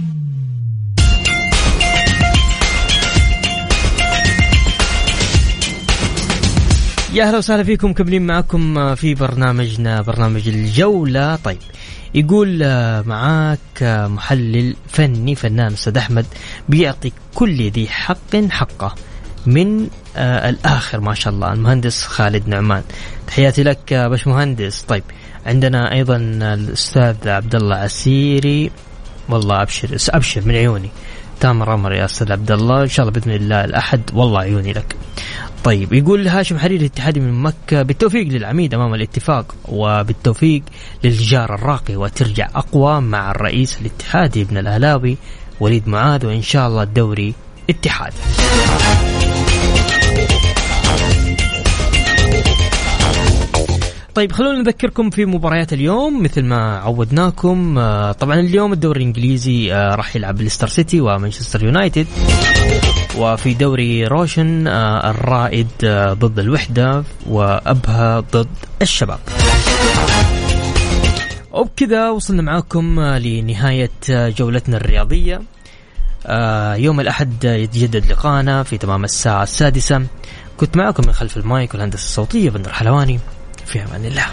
يا 7.13 7.23
أهلا 7.27 7.37
وسهلا 7.37 7.63
فيكم 7.63 7.93
كملين 7.93 8.27
معكم 8.27 8.95
في 8.95 9.15
برنامجنا 9.15 10.01
برنامج 10.01 10.47
الجولة. 10.47 11.35
طيب 11.35 11.57
يقول 12.15 12.59
معاك 13.05 13.83
محلل 13.83 14.75
فني 14.87 15.35
فنان 15.35 15.73
أستاذ 15.73 15.97
أحمد 15.97 16.25
بيعطي 16.69 17.11
كل 17.35 17.69
ذي 17.69 17.87
حق 17.87 18.35
حقه 18.49 18.95
من 19.45 19.87
آه 20.15 20.49
الآخر 20.49 20.99
ما 20.99 21.13
شاء 21.13 21.33
الله 21.33 21.53
المهندس 21.53 22.03
خالد 22.03 22.47
نعمان. 22.47 22.83
تحياتي 23.27 23.63
لك 23.63 23.93
باش 23.93 24.27
مهندس 24.27 24.81
طيب 24.81 25.03
عندنا 25.45 25.91
أيضا 25.91 26.15
الأستاذ 26.41 27.29
عبد 27.29 27.55
الله 27.55 27.75
عسيري. 27.75 28.71
والله 29.29 29.61
أبشر 29.61 29.97
أبشر 30.09 30.41
من 30.45 30.55
عيوني. 30.55 30.89
تامر 31.39 31.73
أمر 31.73 31.93
يا 31.93 32.05
أستاذ 32.05 32.31
عبد 32.31 32.51
الله 32.51 32.81
إن 32.81 32.87
شاء 32.87 33.07
الله 33.07 33.19
بإذن 33.19 33.31
الله 33.31 33.65
الأحد. 33.65 34.01
والله 34.13 34.39
عيوني 34.39 34.73
لك. 34.73 34.95
طيب 35.63 35.93
يقول 35.93 36.27
هاشم 36.27 36.57
حريري 36.57 36.85
الاتحادي 36.85 37.19
من 37.19 37.43
مكة 37.43 37.81
بالتوفيق 37.81 38.27
للعميد 38.27 38.73
أمام 38.73 38.93
الاتفاق 38.93 39.55
وبالتوفيق 39.65 40.63
للجار 41.03 41.55
الراقي 41.55 41.95
وترجع 41.95 42.49
أقوى 42.55 43.01
مع 43.01 43.31
الرئيس 43.31 43.77
الاتحادي 43.81 44.41
ابن 44.41 44.57
الأهلاوي 44.57 45.17
وليد 45.59 45.87
معاذ 45.87 46.25
وإن 46.25 46.41
شاء 46.41 46.67
الله 46.67 46.83
الدوري 46.83 47.33
اتحاد. 47.69 48.13
طيب 54.15 54.31
خلونا 54.31 54.59
نذكركم 54.59 55.09
في 55.09 55.25
مباريات 55.25 55.73
اليوم 55.73 56.23
مثل 56.23 56.43
ما 56.43 56.77
عودناكم. 56.77 57.77
آه، 57.77 58.11
طبعا 58.11 58.39
اليوم 58.39 58.73
الدوري 58.73 59.01
الإنجليزي 59.01 59.73
آه، 59.73 59.95
راح 59.95 60.15
يلعب 60.15 60.41
ليستر 60.41 60.67
سيتي 60.67 61.01
ومانشستر 61.01 61.63
يونايتد. 61.63 62.07
وفي 63.17 63.53
دوري 63.53 64.07
روشن 64.07 64.67
آه، 64.67 65.11
الرائد 65.11 65.67
ضد 66.11 66.39
الوحدة 66.39 67.03
وأبها 67.29 68.19
ضد 68.19 68.47
الشباب. 68.81 69.19
وبكذا 71.51 72.09
وصلنا 72.09 72.41
معاكم 72.41 72.99
لنهاية 72.99 73.91
جولتنا 74.09 74.77
الرياضية. 74.77 75.41
يوم 76.83 76.99
الأحد 76.99 77.43
يتجدد 77.43 78.11
لقاءنا 78.11 78.63
في 78.63 78.77
تمام 78.77 79.03
الساعة 79.03 79.43
السادسة. 79.43 80.05
كنت 80.57 80.77
معكم 80.77 81.07
من 81.07 81.13
خلف 81.13 81.37
المايك 81.37 81.73
والهندسة 81.73 82.03
الصوتية 82.03 82.49
بندر 82.49 82.73
حلواني. 82.73 83.19
في 83.65 83.83
أمان 83.83 84.05
الله. 84.05 84.25